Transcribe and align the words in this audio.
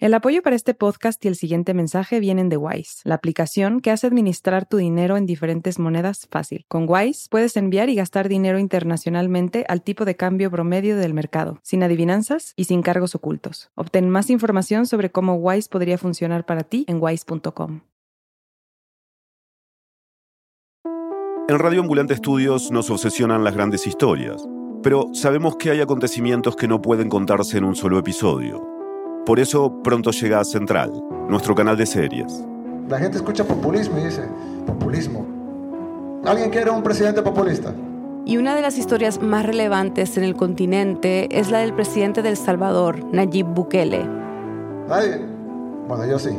El 0.00 0.14
apoyo 0.14 0.40
para 0.40 0.56
este 0.56 0.72
podcast 0.72 1.22
y 1.26 1.28
el 1.28 1.36
siguiente 1.36 1.74
mensaje 1.74 2.20
vienen 2.20 2.48
de 2.48 2.56
Wise, 2.56 3.02
la 3.04 3.16
aplicación 3.16 3.80
que 3.80 3.90
hace 3.90 4.06
administrar 4.06 4.64
tu 4.64 4.78
dinero 4.78 5.18
en 5.18 5.26
diferentes 5.26 5.78
monedas 5.78 6.26
fácil. 6.30 6.64
Con 6.68 6.86
Wise 6.88 7.28
puedes 7.28 7.54
enviar 7.58 7.90
y 7.90 7.96
gastar 7.96 8.30
dinero 8.30 8.58
internacionalmente 8.58 9.66
al 9.68 9.82
tipo 9.82 10.06
de 10.06 10.16
cambio 10.16 10.50
promedio 10.50 10.96
del 10.96 11.12
mercado, 11.12 11.58
sin 11.62 11.82
adivinanzas 11.82 12.54
y 12.56 12.64
sin 12.64 12.80
cargos 12.80 13.14
ocultos. 13.14 13.70
Obtén 13.74 14.08
más 14.08 14.30
información 14.30 14.86
sobre 14.86 15.10
cómo 15.10 15.34
Wise 15.34 15.68
podría 15.68 15.98
funcionar 15.98 16.46
para 16.46 16.62
ti 16.62 16.86
en 16.88 16.96
wise.com. 16.98 17.82
En 21.46 21.58
Radio 21.58 21.82
Ambulante 21.82 22.14
Estudios 22.14 22.70
nos 22.70 22.88
obsesionan 22.88 23.44
las 23.44 23.54
grandes 23.54 23.86
historias, 23.86 24.48
pero 24.82 25.10
sabemos 25.12 25.56
que 25.56 25.72
hay 25.72 25.82
acontecimientos 25.82 26.56
que 26.56 26.68
no 26.68 26.80
pueden 26.80 27.10
contarse 27.10 27.58
en 27.58 27.64
un 27.64 27.76
solo 27.76 27.98
episodio. 27.98 28.79
Por 29.26 29.38
eso 29.38 29.82
pronto 29.82 30.10
llega 30.10 30.40
a 30.40 30.44
Central, 30.44 30.92
nuestro 31.28 31.54
canal 31.54 31.76
de 31.76 31.86
series. 31.86 32.44
La 32.88 32.98
gente 32.98 33.18
escucha 33.18 33.44
populismo 33.44 33.98
y 33.98 34.04
dice, 34.04 34.22
populismo. 34.66 35.26
¿Alguien 36.24 36.50
quiere 36.50 36.70
un 36.70 36.82
presidente 36.82 37.22
populista? 37.22 37.72
Y 38.24 38.36
una 38.36 38.54
de 38.54 38.62
las 38.62 38.78
historias 38.78 39.20
más 39.20 39.44
relevantes 39.44 40.16
en 40.16 40.24
el 40.24 40.34
continente 40.34 41.28
es 41.30 41.50
la 41.50 41.58
del 41.58 41.74
presidente 41.74 42.22
del 42.22 42.36
Salvador, 42.36 43.04
Nayib 43.12 43.46
Bukele. 43.46 44.06
¿Nadie? 44.88 45.20
Bueno, 45.86 46.06
yo 46.06 46.18
sí. 46.18 46.30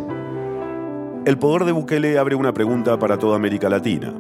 El 1.26 1.38
poder 1.38 1.66
de 1.66 1.72
Bukele 1.72 2.18
abre 2.18 2.36
una 2.36 2.54
pregunta 2.54 2.98
para 2.98 3.18
toda 3.18 3.36
América 3.36 3.70
Latina. 3.70 4.14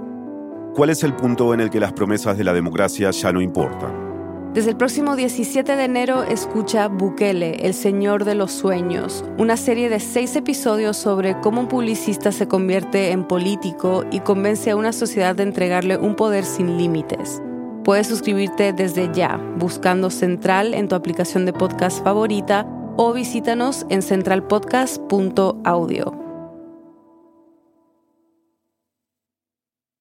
¿Cuál 0.76 0.92
es 0.92 1.04
el 1.04 1.14
punto 1.16 1.54
en 1.54 1.62
el 1.62 1.70
que 1.70 1.80
las 1.80 1.94
promesas 1.94 2.38
de 2.38 2.44
la 2.44 2.54
democracia 2.54 3.12
ya 3.12 3.32
no 3.32 3.42
importan? 3.42 4.11
Desde 4.54 4.72
el 4.72 4.76
próximo 4.76 5.16
17 5.16 5.78
de 5.78 5.86
enero 5.86 6.24
escucha 6.24 6.90
Bukele, 6.90 7.66
el 7.66 7.74
Señor 7.74 8.26
de 8.26 8.36
los 8.36 8.52
Sueños, 8.52 9.24
una 9.38 9.56
serie 9.56 9.88
de 9.88 10.02
seis 10.02 10.36
episodios 10.36 10.98
sobre 10.98 11.40
cómo 11.40 11.62
un 11.62 11.70
publicista 11.70 12.34
se 12.34 12.50
convierte 12.50 13.12
en 13.12 13.26
político 13.26 14.04
y 14.12 14.20
convence 14.20 14.72
a 14.72 14.76
una 14.76 14.92
sociedad 14.92 15.38
de 15.38 15.44
entregarle 15.44 15.96
un 15.96 16.18
poder 16.18 16.44
sin 16.44 16.78
límites. 16.78 17.42
Puedes 17.86 18.08
suscribirte 18.08 18.74
desde 18.74 19.10
ya, 19.14 19.38
buscando 19.56 20.10
Central 20.10 20.74
en 20.74 20.90
tu 20.90 20.96
aplicación 20.96 21.46
de 21.46 21.54
podcast 21.54 22.04
favorita 22.04 22.68
o 22.98 23.14
visítanos 23.14 23.86
en 23.90 24.02
centralpodcast.audio. 24.02 26.20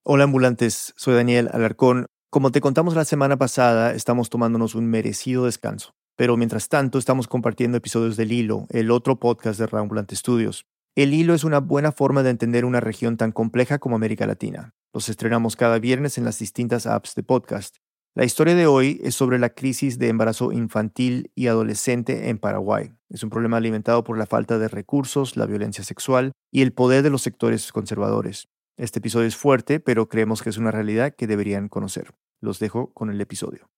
Hola 0.02 0.24
ambulantes, 0.24 0.92
soy 0.96 1.14
Daniel 1.14 1.48
Alarcón. 1.52 2.06
Como 2.32 2.52
te 2.52 2.60
contamos 2.60 2.94
la 2.94 3.04
semana 3.04 3.36
pasada, 3.38 3.92
estamos 3.92 4.30
tomándonos 4.30 4.76
un 4.76 4.86
merecido 4.86 5.46
descanso. 5.46 5.96
Pero 6.14 6.36
mientras 6.36 6.68
tanto, 6.68 6.96
estamos 6.96 7.26
compartiendo 7.26 7.76
episodios 7.76 8.16
del 8.16 8.30
Hilo, 8.30 8.68
el 8.70 8.92
otro 8.92 9.18
podcast 9.18 9.58
de 9.58 9.66
Rambulante 9.66 10.14
Studios. 10.14 10.64
El 10.94 11.12
Hilo 11.12 11.34
es 11.34 11.42
una 11.42 11.58
buena 11.58 11.90
forma 11.90 12.22
de 12.22 12.30
entender 12.30 12.64
una 12.64 12.78
región 12.78 13.16
tan 13.16 13.32
compleja 13.32 13.80
como 13.80 13.96
América 13.96 14.28
Latina. 14.28 14.74
Los 14.94 15.08
estrenamos 15.08 15.56
cada 15.56 15.80
viernes 15.80 16.18
en 16.18 16.24
las 16.24 16.38
distintas 16.38 16.86
apps 16.86 17.16
de 17.16 17.24
podcast. 17.24 17.78
La 18.14 18.24
historia 18.24 18.54
de 18.54 18.68
hoy 18.68 19.00
es 19.02 19.16
sobre 19.16 19.40
la 19.40 19.50
crisis 19.50 19.98
de 19.98 20.06
embarazo 20.06 20.52
infantil 20.52 21.32
y 21.34 21.48
adolescente 21.48 22.28
en 22.28 22.38
Paraguay. 22.38 22.92
Es 23.08 23.24
un 23.24 23.30
problema 23.30 23.56
alimentado 23.56 24.04
por 24.04 24.16
la 24.16 24.26
falta 24.26 24.60
de 24.60 24.68
recursos, 24.68 25.36
la 25.36 25.46
violencia 25.46 25.82
sexual 25.82 26.30
y 26.52 26.62
el 26.62 26.72
poder 26.72 27.02
de 27.02 27.10
los 27.10 27.22
sectores 27.22 27.72
conservadores. 27.72 28.46
Este 28.80 28.98
episodio 28.98 29.28
es 29.28 29.36
fuerte, 29.36 29.78
pero 29.78 30.08
creemos 30.08 30.40
que 30.40 30.48
es 30.48 30.56
una 30.56 30.70
realidad 30.70 31.14
que 31.14 31.26
deberían 31.26 31.68
conocer. 31.68 32.14
Los 32.40 32.58
dejo 32.60 32.94
con 32.94 33.10
el 33.10 33.20
episodio. 33.20 33.68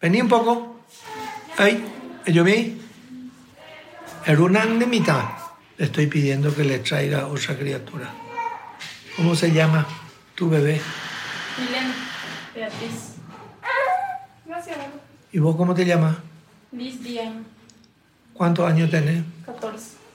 Vení 0.00 0.22
un 0.22 0.28
poco. 0.30 0.80
Ay, 1.58 1.84
yo 2.26 2.42
vi. 2.42 2.80
de 4.26 4.86
mitad. 4.86 5.24
Le 5.76 5.84
estoy 5.84 6.06
pidiendo 6.06 6.54
que 6.54 6.64
le 6.64 6.78
traiga 6.78 7.26
otra 7.26 7.54
criatura. 7.58 8.10
¿Cómo 9.18 9.34
se 9.34 9.52
llama 9.52 9.86
tu 10.34 10.48
bebé? 10.48 10.80
Milena 11.58 11.94
Beatriz. 12.54 13.16
Gracias. 14.46 14.78
¿Y 15.32 15.38
vos 15.38 15.54
cómo 15.54 15.74
te 15.74 15.84
llamas? 15.84 16.16
Liz 16.72 16.98
Diana. 17.02 17.42
¿Cuántos 18.32 18.66
años 18.66 18.90
tenés? 18.90 19.22
14. 19.44 20.05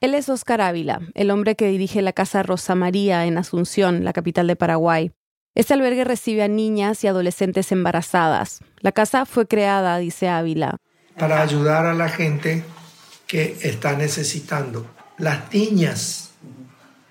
Él 0.00 0.14
es 0.14 0.30
Oscar 0.30 0.62
Ávila, 0.62 1.02
el 1.12 1.30
hombre 1.30 1.56
que 1.56 1.68
dirige 1.68 2.00
la 2.00 2.14
Casa 2.14 2.42
Rosa 2.42 2.74
María 2.74 3.26
en 3.26 3.36
Asunción, 3.36 4.02
la 4.02 4.14
capital 4.14 4.46
de 4.46 4.56
Paraguay. 4.56 5.12
Este 5.54 5.74
albergue 5.74 6.04
recibe 6.04 6.42
a 6.42 6.48
niñas 6.48 7.04
y 7.04 7.06
adolescentes 7.06 7.70
embarazadas. 7.70 8.60
La 8.78 8.92
casa 8.92 9.26
fue 9.26 9.46
creada, 9.46 9.98
dice 9.98 10.30
Ávila, 10.30 10.78
para 11.18 11.42
ayudar 11.42 11.84
a 11.84 11.92
la 11.92 12.08
gente 12.08 12.64
que 13.26 13.58
está 13.60 13.94
necesitando. 13.94 14.86
Las 15.18 15.52
niñas 15.52 16.30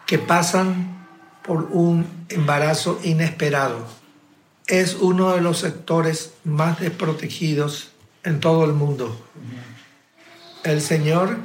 que 0.07 0.17
pasan 0.17 1.07
por 1.43 1.69
un 1.71 2.07
embarazo 2.29 2.99
inesperado 3.03 3.85
es 4.65 4.95
uno 4.95 5.35
de 5.35 5.41
los 5.41 5.59
sectores 5.59 6.33
más 6.43 6.79
desprotegidos 6.79 7.91
en 8.23 8.39
todo 8.39 8.65
el 8.65 8.73
mundo. 8.73 9.15
El 10.63 10.81
Señor 10.81 11.37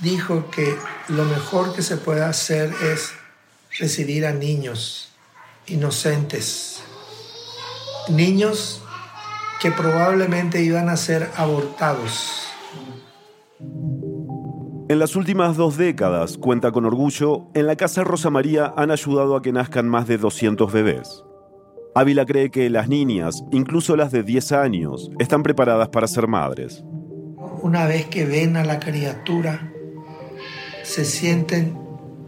dijo 0.00 0.50
que 0.50 0.76
lo 1.08 1.24
mejor 1.24 1.74
que 1.74 1.82
se 1.82 1.96
puede 1.96 2.22
hacer 2.22 2.72
es 2.82 3.12
recibir 3.78 4.26
a 4.26 4.32
niños 4.32 5.12
inocentes, 5.66 6.82
niños 8.08 8.82
que 9.60 9.70
probablemente 9.70 10.62
iban 10.62 10.88
a 10.88 10.96
ser 10.96 11.30
abortados. 11.36 12.46
En 14.88 15.00
las 15.00 15.16
últimas 15.16 15.56
dos 15.56 15.76
décadas, 15.76 16.38
cuenta 16.38 16.70
con 16.70 16.84
orgullo, 16.84 17.48
en 17.54 17.66
la 17.66 17.74
Casa 17.74 18.04
Rosa 18.04 18.30
María 18.30 18.72
han 18.76 18.92
ayudado 18.92 19.34
a 19.34 19.42
que 19.42 19.52
nazcan 19.52 19.88
más 19.88 20.06
de 20.06 20.16
200 20.16 20.72
bebés. 20.72 21.24
Ávila 21.96 22.24
cree 22.24 22.50
que 22.50 22.70
las 22.70 22.88
niñas, 22.88 23.42
incluso 23.50 23.96
las 23.96 24.12
de 24.12 24.22
10 24.22 24.52
años, 24.52 25.10
están 25.18 25.42
preparadas 25.42 25.88
para 25.88 26.06
ser 26.06 26.28
madres. 26.28 26.84
Una 27.62 27.86
vez 27.86 28.06
que 28.06 28.26
ven 28.26 28.56
a 28.56 28.64
la 28.64 28.78
criatura, 28.78 29.72
se 30.86 31.04
sienten 31.04 31.76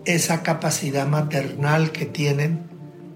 esa 0.05 0.43
capacidad 0.43 1.07
maternal 1.07 1.93
que 1.93 2.07
tienen, 2.07 2.67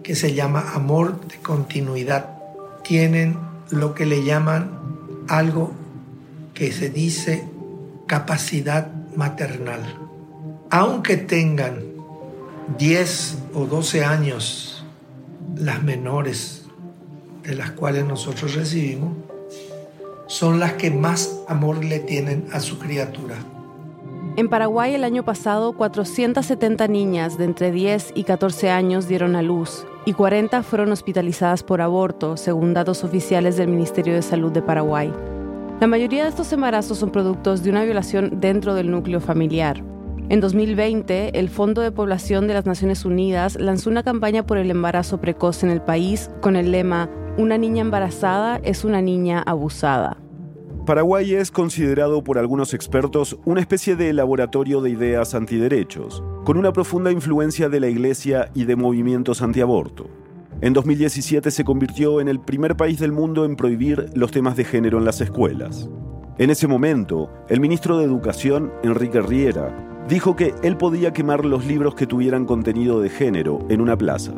que 0.04 0.14
se 0.14 0.34
llama 0.34 0.72
amor 0.74 1.20
de 1.26 1.36
continuidad. 1.38 2.38
Tienen 2.84 3.36
lo 3.70 3.92
que 3.94 4.06
le 4.06 4.24
llaman 4.24 4.78
algo 5.28 5.72
que 6.54 6.70
se 6.70 6.90
dice 6.90 7.44
capacidad 8.06 8.92
maternal. 9.16 9.82
Aunque 10.70 11.16
tengan 11.16 11.82
10 12.78 13.38
o 13.54 13.66
12 13.66 14.04
años, 14.04 14.84
las 15.56 15.82
menores 15.82 16.66
de 17.42 17.56
las 17.56 17.72
cuales 17.72 18.04
nosotros 18.04 18.54
recibimos, 18.54 19.16
son 20.28 20.60
las 20.60 20.74
que 20.74 20.92
más 20.92 21.40
amor 21.48 21.84
le 21.84 21.98
tienen 21.98 22.46
a 22.52 22.60
su 22.60 22.78
criatura. 22.78 23.36
En 24.34 24.48
Paraguay 24.48 24.94
el 24.94 25.04
año 25.04 25.24
pasado 25.24 25.74
470 25.74 26.88
niñas 26.88 27.36
de 27.36 27.44
entre 27.44 27.70
10 27.70 28.12
y 28.14 28.24
14 28.24 28.70
años 28.70 29.06
dieron 29.06 29.36
a 29.36 29.42
luz 29.42 29.84
y 30.06 30.14
40 30.14 30.62
fueron 30.62 30.90
hospitalizadas 30.90 31.62
por 31.62 31.82
aborto, 31.82 32.38
según 32.38 32.72
datos 32.72 33.04
oficiales 33.04 33.58
del 33.58 33.68
Ministerio 33.68 34.14
de 34.14 34.22
Salud 34.22 34.50
de 34.50 34.62
Paraguay. 34.62 35.12
La 35.80 35.86
mayoría 35.86 36.22
de 36.22 36.30
estos 36.30 36.50
embarazos 36.50 36.96
son 36.96 37.10
productos 37.10 37.62
de 37.62 37.68
una 37.68 37.84
violación 37.84 38.40
dentro 38.40 38.74
del 38.74 38.90
núcleo 38.90 39.20
familiar. 39.20 39.84
En 40.30 40.40
2020, 40.40 41.38
el 41.38 41.50
Fondo 41.50 41.82
de 41.82 41.92
Población 41.92 42.48
de 42.48 42.54
las 42.54 42.64
Naciones 42.64 43.04
Unidas 43.04 43.56
lanzó 43.60 43.90
una 43.90 44.02
campaña 44.02 44.46
por 44.46 44.56
el 44.56 44.70
embarazo 44.70 45.20
precoz 45.20 45.62
en 45.62 45.68
el 45.68 45.82
país 45.82 46.30
con 46.40 46.56
el 46.56 46.72
lema 46.72 47.10
Una 47.36 47.58
niña 47.58 47.82
embarazada 47.82 48.60
es 48.62 48.82
una 48.82 49.02
niña 49.02 49.42
abusada. 49.44 50.21
Paraguay 50.86 51.34
es 51.34 51.52
considerado 51.52 52.24
por 52.24 52.38
algunos 52.38 52.74
expertos 52.74 53.38
una 53.44 53.60
especie 53.60 53.94
de 53.94 54.12
laboratorio 54.12 54.80
de 54.80 54.90
ideas 54.90 55.32
antiderechos, 55.32 56.24
con 56.44 56.58
una 56.58 56.72
profunda 56.72 57.12
influencia 57.12 57.68
de 57.68 57.78
la 57.78 57.86
Iglesia 57.86 58.50
y 58.52 58.64
de 58.64 58.74
movimientos 58.74 59.42
antiaborto. 59.42 60.10
En 60.60 60.72
2017 60.72 61.52
se 61.52 61.62
convirtió 61.62 62.20
en 62.20 62.26
el 62.26 62.40
primer 62.40 62.76
país 62.76 62.98
del 62.98 63.12
mundo 63.12 63.44
en 63.44 63.54
prohibir 63.54 64.10
los 64.14 64.32
temas 64.32 64.56
de 64.56 64.64
género 64.64 64.98
en 64.98 65.04
las 65.04 65.20
escuelas. 65.20 65.88
En 66.38 66.50
ese 66.50 66.66
momento, 66.66 67.30
el 67.48 67.60
ministro 67.60 67.98
de 67.98 68.04
Educación, 68.04 68.72
Enrique 68.82 69.20
Riera, 69.20 70.04
dijo 70.08 70.34
que 70.34 70.52
él 70.64 70.76
podía 70.76 71.12
quemar 71.12 71.44
los 71.44 71.64
libros 71.64 71.94
que 71.94 72.08
tuvieran 72.08 72.44
contenido 72.44 73.00
de 73.00 73.08
género 73.08 73.60
en 73.68 73.80
una 73.80 73.96
plaza. 73.96 74.32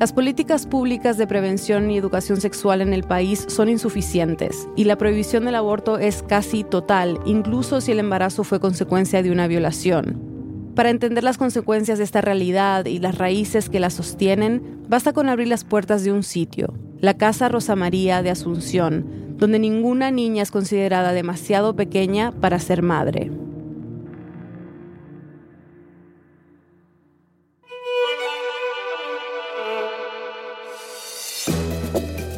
Las 0.00 0.14
políticas 0.14 0.64
públicas 0.64 1.18
de 1.18 1.26
prevención 1.26 1.90
y 1.90 1.98
educación 1.98 2.40
sexual 2.40 2.80
en 2.80 2.94
el 2.94 3.02
país 3.02 3.44
son 3.48 3.68
insuficientes 3.68 4.66
y 4.74 4.84
la 4.84 4.96
prohibición 4.96 5.44
del 5.44 5.56
aborto 5.56 5.98
es 5.98 6.22
casi 6.22 6.64
total, 6.64 7.20
incluso 7.26 7.82
si 7.82 7.92
el 7.92 7.98
embarazo 7.98 8.42
fue 8.42 8.60
consecuencia 8.60 9.22
de 9.22 9.30
una 9.30 9.46
violación. 9.46 10.72
Para 10.74 10.88
entender 10.88 11.22
las 11.22 11.36
consecuencias 11.36 11.98
de 11.98 12.04
esta 12.04 12.22
realidad 12.22 12.86
y 12.86 12.98
las 12.98 13.18
raíces 13.18 13.68
que 13.68 13.78
la 13.78 13.90
sostienen, 13.90 14.86
basta 14.88 15.12
con 15.12 15.28
abrir 15.28 15.48
las 15.48 15.64
puertas 15.64 16.02
de 16.02 16.12
un 16.12 16.22
sitio, 16.22 16.72
la 16.98 17.18
Casa 17.18 17.50
Rosa 17.50 17.76
María 17.76 18.22
de 18.22 18.30
Asunción, 18.30 19.04
donde 19.36 19.58
ninguna 19.58 20.10
niña 20.10 20.42
es 20.42 20.50
considerada 20.50 21.12
demasiado 21.12 21.76
pequeña 21.76 22.32
para 22.32 22.58
ser 22.58 22.80
madre. 22.80 23.30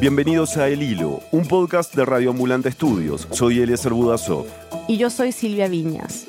Bienvenidos 0.03 0.57
a 0.57 0.67
El 0.67 0.83
Hilo, 0.83 1.21
un 1.31 1.47
podcast 1.47 1.95
de 1.95 2.03
Radio 2.03 2.31
Ambulante 2.31 2.67
Estudios. 2.67 3.25
Soy 3.31 3.61
Eliezer 3.61 3.93
Budasov. 3.93 4.45
Y 4.85 4.97
yo 4.97 5.09
soy 5.09 5.31
Silvia 5.31 5.69
Viñas. 5.69 6.25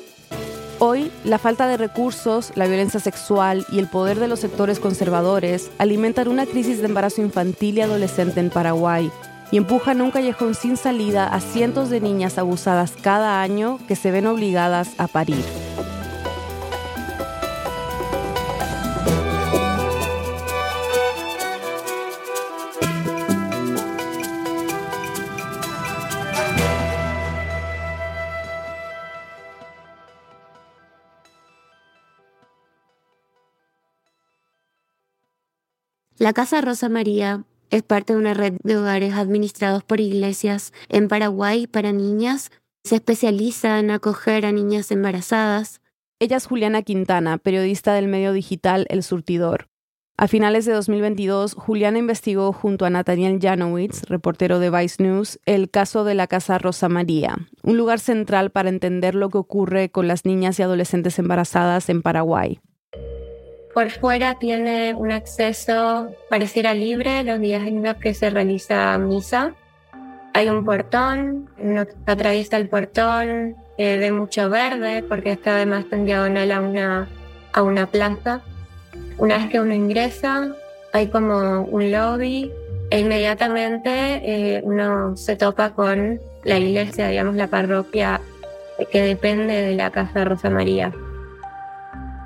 Hoy, 0.79 1.11
la 1.25 1.39
falta 1.39 1.67
de 1.67 1.75
recursos, 1.75 2.53
la 2.55 2.67
violencia 2.67 3.01
sexual 3.01 3.65
y 3.73 3.79
el 3.79 3.89
poder 3.89 4.17
de 4.17 4.29
los 4.29 4.39
sectores 4.39 4.79
conservadores 4.79 5.71
alimentan 5.77 6.29
una 6.29 6.45
crisis 6.45 6.79
de 6.79 6.85
embarazo 6.85 7.21
infantil 7.21 7.77
y 7.77 7.81
adolescente 7.81 8.39
en 8.39 8.49
Paraguay 8.49 9.11
y 9.51 9.57
empujan 9.57 9.99
un 9.99 10.11
callejón 10.11 10.55
sin 10.55 10.77
salida 10.77 11.27
a 11.27 11.41
cientos 11.41 11.89
de 11.89 11.99
niñas 11.99 12.37
abusadas 12.37 12.93
cada 13.01 13.41
año 13.41 13.79
que 13.89 13.97
se 13.97 14.09
ven 14.09 14.27
obligadas 14.27 14.91
a 14.97 15.07
parir. 15.07 15.43
La 36.17 36.31
Casa 36.31 36.61
Rosa 36.61 36.87
María 36.87 37.43
es 37.71 37.83
parte 37.83 38.13
de 38.13 38.19
una 38.19 38.33
red 38.33 38.53
de 38.63 38.77
hogares 38.77 39.15
administrados 39.15 39.83
por 39.83 39.99
iglesias 39.99 40.71
en 40.87 41.09
Paraguay 41.09 41.67
para 41.67 41.91
niñas. 41.91 42.51
Se 42.85 42.95
especializa 42.95 43.79
en 43.79 43.91
acoger 43.91 44.45
a 44.45 44.53
niñas 44.53 44.91
embarazadas. 44.91 45.81
Ella 46.19 46.37
es 46.37 46.45
Juliana 46.45 46.83
Quintana, 46.83 47.37
periodista 47.37 47.93
del 47.93 48.07
medio 48.07 48.31
digital 48.31 48.85
El 48.87 49.03
Surtidor. 49.03 49.67
A 50.15 50.29
finales 50.29 50.63
de 50.63 50.71
2022, 50.71 51.53
Juliana 51.53 51.99
investigó 51.99 52.53
junto 52.53 52.85
a 52.85 52.89
Nathaniel 52.89 53.37
Janowitz, 53.41 54.03
reportero 54.03 54.59
de 54.59 54.69
Vice 54.69 55.03
News, 55.03 55.41
el 55.45 55.69
caso 55.69 56.05
de 56.05 56.15
la 56.15 56.27
Casa 56.27 56.57
Rosa 56.57 56.87
María, 56.87 57.35
un 57.61 57.75
lugar 57.75 57.99
central 57.99 58.51
para 58.51 58.69
entender 58.69 59.15
lo 59.15 59.29
que 59.29 59.39
ocurre 59.39 59.91
con 59.91 60.07
las 60.07 60.23
niñas 60.23 60.57
y 60.59 60.63
adolescentes 60.63 61.19
embarazadas 61.19 61.89
en 61.89 62.01
Paraguay. 62.01 62.61
Por 63.75 63.91
fuera 63.91 64.35
tiene 64.35 64.93
un 64.93 65.11
acceso, 65.11 66.07
pareciera 66.29 66.73
libre, 66.73 67.25
los 67.25 67.41
días 67.41 67.67
en 67.67 67.83
los 67.83 67.95
que 67.97 68.13
se 68.13 68.29
realiza 68.29 68.97
misa. 68.97 69.53
Hay 70.33 70.47
un 70.47 70.63
portón, 70.63 71.49
uno 71.57 71.85
atraviesa 72.05 72.55
el 72.55 72.69
portón 72.69 73.57
eh, 73.77 73.97
de 73.97 74.11
mucho 74.13 74.49
verde, 74.49 75.03
porque 75.03 75.33
está 75.33 75.57
además 75.57 75.83
en 75.91 76.05
diagonal 76.05 76.53
a 76.53 76.61
una, 76.61 77.09
a 77.51 77.63
una 77.63 77.85
plaza. 77.85 78.39
Una 79.17 79.39
vez 79.39 79.49
que 79.49 79.59
uno 79.59 79.73
ingresa, 79.73 80.55
hay 80.93 81.07
como 81.07 81.63
un 81.63 81.91
lobby 81.91 82.49
e 82.91 82.99
inmediatamente 83.01 83.89
eh, 83.91 84.61
uno 84.63 85.17
se 85.17 85.35
topa 85.35 85.71
con 85.71 86.21
la 86.45 86.57
iglesia, 86.57 87.09
digamos, 87.09 87.35
la 87.35 87.47
parroquia 87.47 88.21
que 88.89 89.01
depende 89.01 89.53
de 89.63 89.75
la 89.75 89.91
Casa 89.91 90.23
Rosa 90.23 90.49
María. 90.49 90.93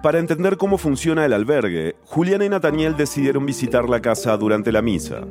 Para 0.01 0.19
entender 0.19 0.55
cómo 0.55 0.77
funciona 0.77 1.25
el 1.25 1.33
albergue, 1.33 1.97
Juliana 2.05 2.45
y 2.45 2.49
Nathaniel 2.49 2.95
decidieron 2.95 3.45
visitar 3.45 3.89
la 3.89 3.99
casa 3.99 4.37
durante 4.37 4.71
la 4.71 4.81
misa. 4.81 5.23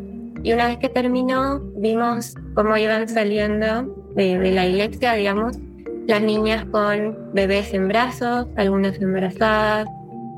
Y 0.43 0.53
una 0.53 0.67
vez 0.69 0.77
que 0.77 0.91
terminó, 0.91 1.61
vimos 1.77 2.35
cómo 2.55 2.77
iban 2.77 3.09
saliendo 3.09 3.97
de, 4.15 4.53
la 4.53 4.67
iglesia, 4.67 5.15
digamos, 5.15 5.57
las 6.07 6.21
niñas 6.21 6.67
con 6.67 7.17
bebés 7.33 7.73
en 7.73 7.89
brazos, 7.89 8.47
algunas 8.57 9.01
embarazadas, 9.01 9.89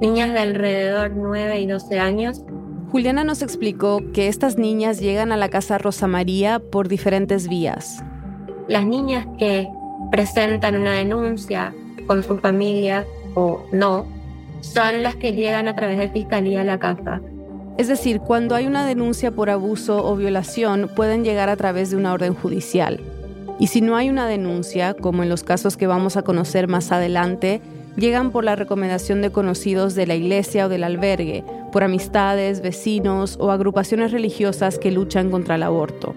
niñas 0.01 0.33
de 0.33 0.39
alrededor 0.39 1.11
9 1.17 1.61
y 1.61 1.67
12 1.67 1.99
años. 1.99 2.45
Juliana 2.93 3.25
nos 3.25 3.43
explicó 3.43 4.01
que 4.13 4.29
estas 4.29 4.59
niñas 4.59 5.01
llegan 5.01 5.33
a 5.33 5.37
la 5.37 5.49
Casa 5.49 5.77
Rosa 5.77 6.07
María 6.07 6.61
por 6.61 6.87
diferentes 6.87 7.49
vías. 7.49 8.03
Las 8.69 8.87
niñas 8.87 9.27
que 9.41 9.69
presentan 10.13 10.77
una 10.77 10.93
denuncia 10.93 11.75
con 12.07 12.23
su 12.23 12.39
familia 12.39 13.05
o 13.35 13.65
no, 13.73 14.07
son 14.61 15.03
las 15.03 15.17
que 15.17 15.33
llegan 15.33 15.69
a 15.69 15.77
través 15.77 15.99
de 15.99 16.09
fiscalía 16.11 16.63
a 16.63 16.65
la 16.65 16.79
casa. 16.79 17.21
Es 17.79 17.89
decir, 17.89 18.21
cuando 18.21 18.55
hay 18.55 18.67
una 18.67 18.85
denuncia 18.85 19.31
por 19.31 19.49
abuso 19.49 20.05
o 20.05 20.17
violación, 20.17 20.91
pueden 20.95 21.25
llegar 21.25 21.49
a 21.49 21.57
través 21.57 21.91
de 21.91 21.97
una 21.97 22.13
orden 22.13 22.35
judicial. 22.35 23.01
Y 23.59 23.69
si 23.69 23.81
no 23.81 23.97
hay 23.97 24.11
una 24.11 24.27
denuncia, 24.27 24.95
como 24.95 25.23
en 25.23 25.29
los 25.29 25.45
casos 25.45 25.77
que 25.77 25.87
vamos 25.87 26.17
a 26.17 26.23
conocer 26.23 26.69
más 26.69 26.93
adelante, 26.93 27.61
llegan 27.97 28.33
por 28.33 28.45
la 28.45 28.57
recomendación 28.57 29.23
de 29.23 29.31
conocidos 29.31 29.95
de 29.95 30.07
la 30.07 30.15
iglesia 30.15 30.67
o 30.67 30.69
del 30.69 30.85
albergue, 30.85 31.45
por 31.73 31.85
amistades, 31.85 32.61
vecinos 32.61 33.37
o 33.41 33.51
agrupaciones 33.51 34.13
religiosas 34.13 34.79
que 34.79 34.91
luchan 34.91 35.31
contra 35.31 35.55
el 35.55 35.63
aborto. 35.63 36.15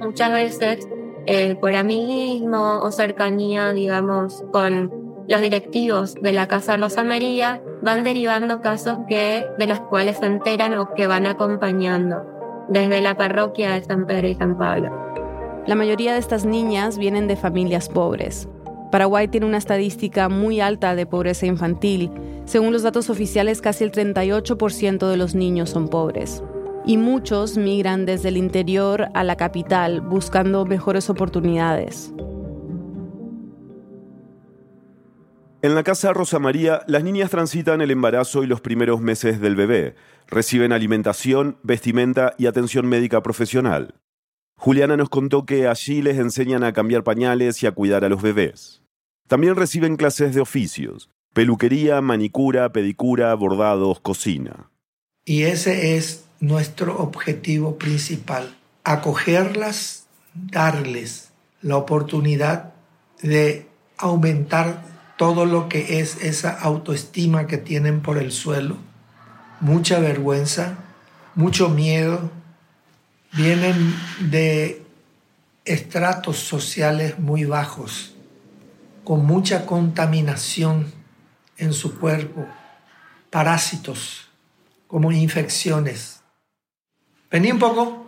Muchas 0.00 0.32
veces 0.32 0.88
eh, 1.26 1.56
por 1.56 1.74
amiguismo 1.74 2.80
o 2.80 2.90
cercanía, 2.90 3.72
digamos, 3.72 4.44
con 4.52 4.90
los 5.28 5.40
directivos 5.40 6.14
de 6.14 6.32
la 6.32 6.48
Casa 6.48 6.76
Rosa 6.76 7.04
María 7.04 7.62
van 7.82 8.04
derivando 8.04 8.60
casos 8.60 8.98
que, 9.08 9.46
de 9.58 9.66
los 9.66 9.80
cuales 9.80 10.18
se 10.18 10.26
enteran 10.26 10.74
o 10.74 10.94
que 10.94 11.06
van 11.06 11.26
acompañando 11.26 12.24
desde 12.68 13.00
la 13.00 13.16
parroquia 13.16 13.72
de 13.72 13.84
San 13.84 14.06
Pedro 14.06 14.28
y 14.28 14.34
San 14.34 14.58
Pablo. 14.58 14.90
La 15.66 15.74
mayoría 15.74 16.12
de 16.12 16.18
estas 16.18 16.44
niñas 16.44 16.98
vienen 16.98 17.28
de 17.28 17.36
familias 17.36 17.88
pobres. 17.88 18.48
Paraguay 18.90 19.28
tiene 19.28 19.46
una 19.46 19.58
estadística 19.58 20.28
muy 20.28 20.60
alta 20.60 20.94
de 20.94 21.04
pobreza 21.04 21.46
infantil. 21.46 22.10
Según 22.46 22.72
los 22.72 22.82
datos 22.82 23.10
oficiales, 23.10 23.60
casi 23.60 23.84
el 23.84 23.92
38% 23.92 25.08
de 25.08 25.16
los 25.16 25.34
niños 25.34 25.70
son 25.70 25.88
pobres. 25.88 26.42
Y 26.86 26.96
muchos 26.96 27.58
migran 27.58 28.06
desde 28.06 28.30
el 28.30 28.38
interior 28.38 29.08
a 29.12 29.24
la 29.24 29.36
capital 29.36 30.00
buscando 30.00 30.64
mejores 30.64 31.10
oportunidades. 31.10 32.14
En 35.60 35.74
la 35.74 35.82
casa 35.82 36.12
Rosa 36.12 36.38
María, 36.38 36.82
las 36.86 37.02
niñas 37.02 37.30
transitan 37.30 37.80
el 37.80 37.90
embarazo 37.90 38.44
y 38.44 38.46
los 38.46 38.60
primeros 38.60 39.00
meses 39.00 39.40
del 39.40 39.56
bebé. 39.56 39.96
Reciben 40.28 40.72
alimentación, 40.72 41.58
vestimenta 41.64 42.34
y 42.38 42.46
atención 42.46 42.86
médica 42.86 43.24
profesional. 43.24 43.96
Juliana 44.56 44.96
nos 44.96 45.08
contó 45.08 45.46
que 45.46 45.66
allí 45.66 46.00
les 46.00 46.16
enseñan 46.18 46.62
a 46.62 46.72
cambiar 46.72 47.02
pañales 47.02 47.60
y 47.64 47.66
a 47.66 47.72
cuidar 47.72 48.04
a 48.04 48.08
los 48.08 48.22
bebés. 48.22 48.82
También 49.26 49.56
reciben 49.56 49.96
clases 49.96 50.32
de 50.32 50.40
oficios, 50.40 51.10
peluquería, 51.34 52.00
manicura, 52.00 52.72
pedicura, 52.72 53.34
bordados, 53.34 53.98
cocina. 53.98 54.70
Y 55.24 55.42
ese 55.42 55.96
es 55.96 56.24
nuestro 56.38 56.98
objetivo 56.98 57.78
principal, 57.78 58.56
acogerlas, 58.84 60.06
darles 60.34 61.32
la 61.62 61.76
oportunidad 61.76 62.74
de 63.22 63.66
aumentar 63.96 64.97
todo 65.18 65.44
lo 65.44 65.68
que 65.68 65.98
es 65.98 66.22
esa 66.22 66.58
autoestima 66.58 67.48
que 67.48 67.58
tienen 67.58 68.00
por 68.00 68.18
el 68.18 68.30
suelo, 68.30 68.76
mucha 69.60 69.98
vergüenza, 69.98 70.78
mucho 71.34 71.68
miedo, 71.68 72.30
vienen 73.32 73.94
de 74.20 74.86
estratos 75.64 76.38
sociales 76.38 77.18
muy 77.18 77.44
bajos, 77.44 78.14
con 79.02 79.26
mucha 79.26 79.66
contaminación 79.66 80.92
en 81.56 81.72
su 81.72 81.98
cuerpo, 81.98 82.46
parásitos 83.28 84.28
como 84.86 85.10
infecciones. 85.10 86.20
Vení 87.30 87.50
un 87.50 87.58
poco. 87.58 88.07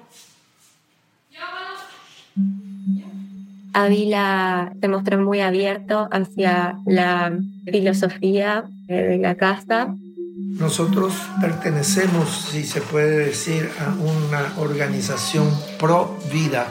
Ávila 3.72 4.72
se 4.80 4.88
mostró 4.88 5.18
muy 5.18 5.40
abierto 5.40 6.08
hacia 6.10 6.78
la 6.86 7.32
filosofía 7.64 8.64
de 8.86 9.18
la 9.18 9.34
casa. 9.36 9.94
Nosotros 10.58 11.14
pertenecemos, 11.40 12.48
si 12.50 12.64
se 12.64 12.80
puede 12.80 13.26
decir, 13.26 13.70
a 13.78 13.94
una 13.94 14.52
organización 14.58 15.48
pro 15.78 16.18
vida 16.32 16.66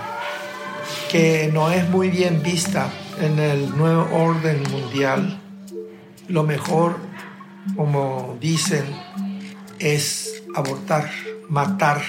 que 1.10 1.50
no 1.54 1.72
es 1.72 1.90
muy 1.90 2.10
bien 2.10 2.44
vista 2.44 2.90
en 3.22 3.40
el 3.40 3.76
nuevo 3.78 4.08
orden 4.12 4.62
mundial. 4.70 5.40
Lo 6.28 6.44
mejor, 6.44 6.98
como 7.76 8.38
dicen, 8.40 8.86
es 9.80 10.44
abortar, 10.56 11.10
matar 11.48 12.02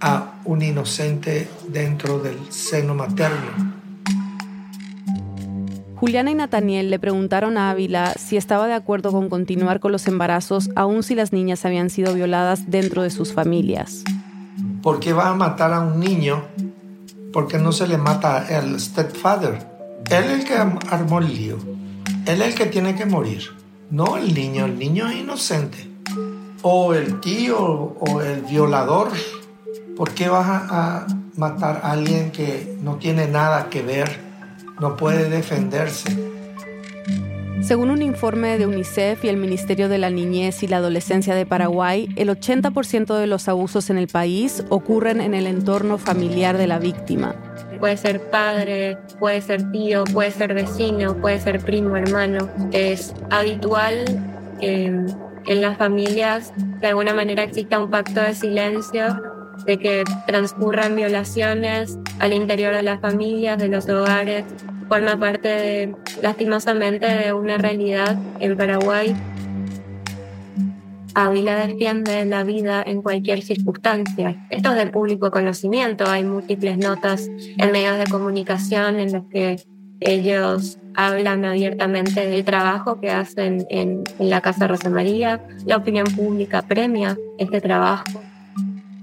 a 0.00 0.40
un 0.44 0.62
inocente 0.62 1.48
dentro 1.68 2.18
del 2.18 2.38
seno 2.50 2.94
materno. 2.94 3.79
Juliana 6.00 6.30
y 6.30 6.34
Nathaniel 6.34 6.88
le 6.88 6.98
preguntaron 6.98 7.58
a 7.58 7.68
Ávila 7.68 8.14
si 8.14 8.38
estaba 8.38 8.66
de 8.66 8.72
acuerdo 8.72 9.12
con 9.12 9.28
continuar 9.28 9.80
con 9.80 9.92
los 9.92 10.08
embarazos 10.08 10.70
aun 10.74 11.02
si 11.02 11.14
las 11.14 11.34
niñas 11.34 11.66
habían 11.66 11.90
sido 11.90 12.14
violadas 12.14 12.70
dentro 12.70 13.02
de 13.02 13.10
sus 13.10 13.34
familias. 13.34 14.02
¿Por 14.82 14.98
qué 14.98 15.12
va 15.12 15.28
a 15.28 15.34
matar 15.34 15.74
a 15.74 15.80
un 15.80 16.00
niño 16.00 16.42
¿por 17.32 17.48
qué 17.48 17.58
no 17.58 17.72
se 17.72 17.86
le 17.86 17.98
mata 17.98 18.46
al 18.48 18.80
stepfather? 18.80 19.66
Él 20.10 20.24
es 20.24 20.40
el 20.40 20.44
que 20.44 20.54
armó 20.54 21.18
el 21.18 21.34
lío. 21.34 21.58
Él 22.26 22.40
es 22.40 22.48
el 22.48 22.54
que 22.54 22.66
tiene 22.66 22.94
que 22.94 23.06
morir. 23.06 23.42
No 23.90 24.16
el 24.16 24.34
niño, 24.34 24.64
el 24.64 24.78
niño 24.78 25.08
es 25.08 25.16
inocente. 25.16 25.86
O 26.62 26.94
el 26.94 27.20
tío 27.20 27.58
o 27.58 28.22
el 28.22 28.42
violador. 28.42 29.08
¿Por 29.96 30.12
qué 30.12 30.28
vas 30.28 30.46
a, 30.48 31.06
matar 31.36 31.80
a 31.84 31.92
alguien 31.92 32.32
que 32.32 32.76
no 32.82 32.96
tiene 32.96 33.26
nada 33.26 33.70
que 33.70 33.82
ver, 33.82 34.29
no 34.80 34.96
puede 34.96 35.28
defenderse? 35.28 36.16
Según 37.62 37.90
un 37.90 38.00
informe 38.00 38.56
de 38.56 38.66
UNICEF 38.66 39.24
y 39.24 39.28
el 39.28 39.36
Ministerio 39.36 39.90
de 39.90 39.98
la 39.98 40.08
Niñez 40.08 40.62
y 40.62 40.66
la 40.66 40.78
Adolescencia 40.78 41.34
de 41.34 41.44
Paraguay, 41.44 42.08
el 42.16 42.30
80% 42.30 43.18
de 43.18 43.26
los 43.26 43.48
abusos 43.48 43.90
en 43.90 43.98
el 43.98 44.08
país 44.08 44.64
ocurren 44.70 45.20
en 45.20 45.34
el 45.34 45.46
entorno 45.46 45.98
familiar 45.98 46.56
de 46.56 46.66
la 46.66 46.78
víctima. 46.78 47.34
Puede 47.78 47.98
ser 47.98 48.30
padre, 48.30 48.96
puede 49.18 49.42
ser 49.42 49.70
tío, 49.72 50.04
puede 50.04 50.30
ser 50.30 50.54
vecino, 50.54 51.16
puede 51.16 51.38
ser 51.38 51.60
primo, 51.60 51.96
hermano. 51.96 52.48
Es 52.72 53.14
habitual 53.30 54.04
que 54.58 54.86
en 55.46 55.60
las 55.60 55.76
familias 55.76 56.52
de 56.80 56.88
alguna 56.88 57.14
manera 57.14 57.42
exista 57.42 57.78
un 57.78 57.90
pacto 57.90 58.20
de 58.20 58.34
silencio, 58.34 59.20
de 59.64 59.78
que 59.78 60.04
transcurran 60.26 60.96
violaciones 60.96 61.98
al 62.18 62.32
interior 62.32 62.74
de 62.74 62.82
las 62.82 63.00
familias, 63.00 63.58
de 63.58 63.68
los 63.68 63.88
hogares, 63.88 64.44
forma 64.88 65.16
parte 65.18 65.48
de, 65.48 65.96
lastimosamente 66.22 67.06
de 67.06 67.32
una 67.32 67.58
realidad 67.58 68.18
en 68.40 68.56
Paraguay. 68.56 69.14
Ávila 71.14 71.66
defiende 71.66 72.24
la 72.24 72.44
vida 72.44 72.82
en 72.84 73.02
cualquier 73.02 73.42
circunstancia. 73.42 74.46
Esto 74.50 74.70
es 74.70 74.76
del 74.76 74.90
público 74.90 75.30
conocimiento. 75.30 76.08
Hay 76.08 76.24
múltiples 76.24 76.78
notas 76.78 77.28
en 77.56 77.72
medios 77.72 77.98
de 77.98 78.06
comunicación 78.06 78.98
en 78.98 79.12
las 79.12 79.22
que 79.30 79.62
ellos 80.00 80.78
hablan 80.94 81.44
abiertamente 81.44 82.26
del 82.26 82.44
trabajo 82.44 83.00
que 83.00 83.10
hacen 83.10 83.66
en, 83.70 84.02
en 84.18 84.30
la 84.30 84.40
Casa 84.40 84.66
Rosa 84.66 84.90
María. 84.90 85.46
La 85.66 85.76
opinión 85.76 86.06
pública 86.06 86.62
premia 86.62 87.16
este 87.38 87.60
trabajo. 87.60 88.22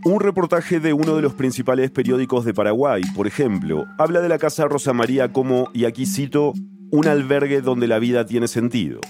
Un 0.08 0.22
reportaje 0.22 0.80
de 0.80 0.94
uno 0.94 1.18
de 1.18 1.22
los 1.22 1.34
principales 1.34 1.92
periódicos 1.92 2.46
de 2.46 2.54
Paraguay, 2.54 3.02
por 3.14 3.28
ejemplo, 3.28 3.88
habla 3.98 4.22
de 4.22 4.30
la 4.30 4.38
Casa 4.38 4.64
Rosa 4.66 4.94
María 4.94 5.34
como, 5.34 5.70
y 5.74 5.84
aquí 5.84 6.06
cito, 6.06 6.54
un 6.92 7.08
albergue 7.08 7.60
donde 7.60 7.88
la 7.88 8.00
vida 8.00 8.26
tiene 8.26 8.48
sentido, 8.48 9.02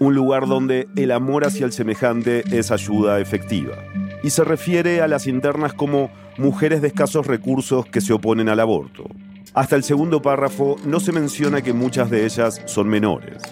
un 0.00 0.14
lugar 0.14 0.46
donde 0.46 0.88
el 0.96 1.10
amor 1.10 1.44
hacia 1.44 1.66
el 1.66 1.72
semejante 1.72 2.44
es 2.50 2.70
ayuda 2.70 3.20
efectiva. 3.20 3.76
Y 4.22 4.30
se 4.30 4.42
refiere 4.42 5.02
a 5.02 5.06
las 5.06 5.26
internas 5.26 5.74
como 5.74 6.10
mujeres 6.38 6.80
de 6.80 6.88
escasos 6.88 7.26
recursos 7.26 7.84
que 7.84 8.00
se 8.00 8.14
oponen 8.14 8.48
al 8.48 8.60
aborto. 8.60 9.04
Hasta 9.52 9.76
el 9.76 9.84
segundo 9.84 10.22
párrafo 10.22 10.76
no 10.86 10.98
se 10.98 11.12
menciona 11.12 11.60
que 11.60 11.74
muchas 11.74 12.08
de 12.08 12.24
ellas 12.24 12.62
son 12.64 12.88
menores. 12.88 13.42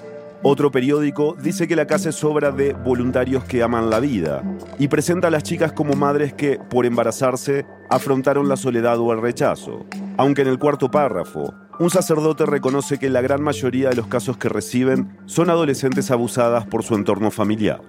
Otro 0.48 0.70
periódico 0.70 1.36
dice 1.42 1.66
que 1.66 1.74
la 1.74 1.88
casa 1.88 2.10
es 2.10 2.22
obra 2.22 2.52
de 2.52 2.72
voluntarios 2.72 3.42
que 3.42 3.64
aman 3.64 3.90
la 3.90 3.98
vida 3.98 4.44
y 4.78 4.86
presenta 4.86 5.26
a 5.26 5.30
las 5.32 5.42
chicas 5.42 5.72
como 5.72 5.94
madres 5.94 6.34
que, 6.34 6.60
por 6.70 6.86
embarazarse, 6.86 7.66
afrontaron 7.90 8.48
la 8.48 8.56
soledad 8.56 8.96
o 9.00 9.12
el 9.12 9.20
rechazo. 9.20 9.86
Aunque 10.16 10.42
en 10.42 10.48
el 10.48 10.60
cuarto 10.60 10.88
párrafo, 10.88 11.52
un 11.80 11.90
sacerdote 11.90 12.46
reconoce 12.46 12.96
que 12.96 13.10
la 13.10 13.22
gran 13.22 13.42
mayoría 13.42 13.88
de 13.88 13.96
los 13.96 14.06
casos 14.06 14.36
que 14.36 14.48
reciben 14.48 15.18
son 15.26 15.50
adolescentes 15.50 16.12
abusadas 16.12 16.64
por 16.64 16.84
su 16.84 16.94
entorno 16.94 17.32
familiar. 17.32 17.82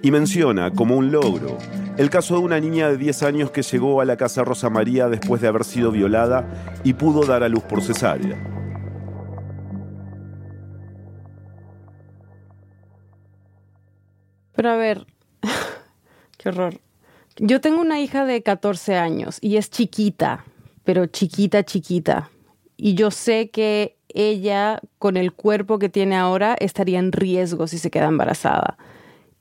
Y 0.00 0.10
menciona 0.10 0.70
como 0.70 0.96
un 0.96 1.12
logro 1.12 1.58
el 1.98 2.08
caso 2.08 2.38
de 2.38 2.40
una 2.40 2.58
niña 2.58 2.88
de 2.88 2.96
10 2.96 3.22
años 3.22 3.50
que 3.50 3.60
llegó 3.60 4.00
a 4.00 4.06
la 4.06 4.16
casa 4.16 4.44
Rosa 4.44 4.70
María 4.70 5.10
después 5.10 5.42
de 5.42 5.48
haber 5.48 5.64
sido 5.64 5.90
violada 5.90 6.48
y 6.84 6.94
pudo 6.94 7.26
dar 7.26 7.42
a 7.42 7.50
luz 7.50 7.64
por 7.64 7.82
cesárea. 7.82 8.65
Pero 14.56 14.70
a 14.70 14.76
ver, 14.76 15.06
qué 16.38 16.48
horror. 16.48 16.80
Yo 17.38 17.60
tengo 17.60 17.80
una 17.80 18.00
hija 18.00 18.24
de 18.24 18.42
14 18.42 18.96
años 18.96 19.38
y 19.42 19.56
es 19.58 19.70
chiquita, 19.70 20.44
pero 20.84 21.06
chiquita, 21.06 21.64
chiquita. 21.64 22.30
Y 22.78 22.94
yo 22.94 23.10
sé 23.10 23.50
que 23.50 23.96
ella, 24.08 24.80
con 24.98 25.16
el 25.16 25.32
cuerpo 25.32 25.78
que 25.78 25.90
tiene 25.90 26.16
ahora, 26.16 26.56
estaría 26.58 26.98
en 26.98 27.12
riesgo 27.12 27.66
si 27.66 27.78
se 27.78 27.90
queda 27.90 28.06
embarazada. 28.06 28.78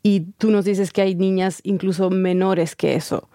Y 0.03 0.33
tú 0.37 0.51
nos 0.51 0.65
dices 0.65 0.91
que 0.91 1.01
hay 1.01 1.15
niñas 1.15 1.61
incluso 1.63 2.09
menores 2.09 2.75
que 2.75 2.95
eso. 2.95 3.29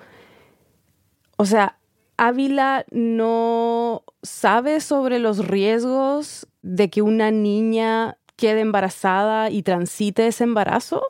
O 1.36 1.46
sea, 1.46 1.78
Ávila 2.18 2.84
no 2.90 4.04
sabe 4.22 4.80
sobre 4.80 5.18
los 5.18 5.48
riesgos 5.48 6.46
de 6.60 6.90
que 6.90 7.00
una 7.00 7.30
niña 7.30 8.18
quede 8.36 8.60
embarazada 8.60 9.48
y 9.48 9.62
transite 9.62 10.26
ese 10.26 10.44
embarazo. 10.44 11.02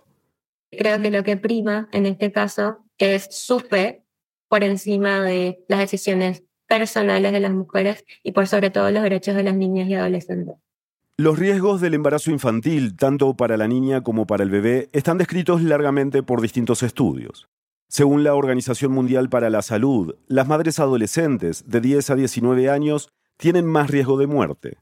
Creo 0.70 1.02
que 1.02 1.10
lo 1.10 1.24
que 1.24 1.36
prima 1.36 1.88
en 1.92 2.06
este 2.06 2.30
caso 2.30 2.78
es 2.98 3.28
súper 3.30 4.04
por 4.48 4.62
encima 4.64 5.20
de 5.20 5.64
las 5.68 5.80
decisiones 5.80 6.44
personales 6.68 7.32
de 7.32 7.40
las 7.40 7.52
mujeres 7.52 8.04
y 8.22 8.32
por 8.32 8.46
sobre 8.46 8.70
todo 8.70 8.90
los 8.90 9.02
derechos 9.02 9.34
de 9.34 9.42
las 9.42 9.56
niñas 9.56 9.88
y 9.88 9.94
adolescentes. 9.94 10.56
Los 11.16 11.38
riesgos 11.38 11.80
del 11.80 11.94
embarazo 11.94 12.30
infantil, 12.30 12.96
tanto 12.96 13.34
para 13.34 13.56
la 13.56 13.68
niña 13.68 14.02
como 14.02 14.26
para 14.26 14.44
el 14.44 14.50
bebé, 14.50 14.88
están 14.92 15.18
descritos 15.18 15.62
largamente 15.62 16.22
por 16.22 16.40
distintos 16.40 16.82
estudios. 16.82 17.48
Según 17.88 18.22
la 18.22 18.34
Organización 18.34 18.92
Mundial 18.92 19.28
para 19.28 19.50
la 19.50 19.62
Salud, 19.62 20.14
las 20.28 20.46
madres 20.46 20.78
adolescentes 20.78 21.68
de 21.68 21.80
10 21.80 22.10
a 22.10 22.14
19 22.14 22.70
años 22.70 23.10
tienen 23.36 23.66
más 23.66 23.90
riesgo 23.90 24.16
de 24.16 24.28
muerte, 24.28 24.78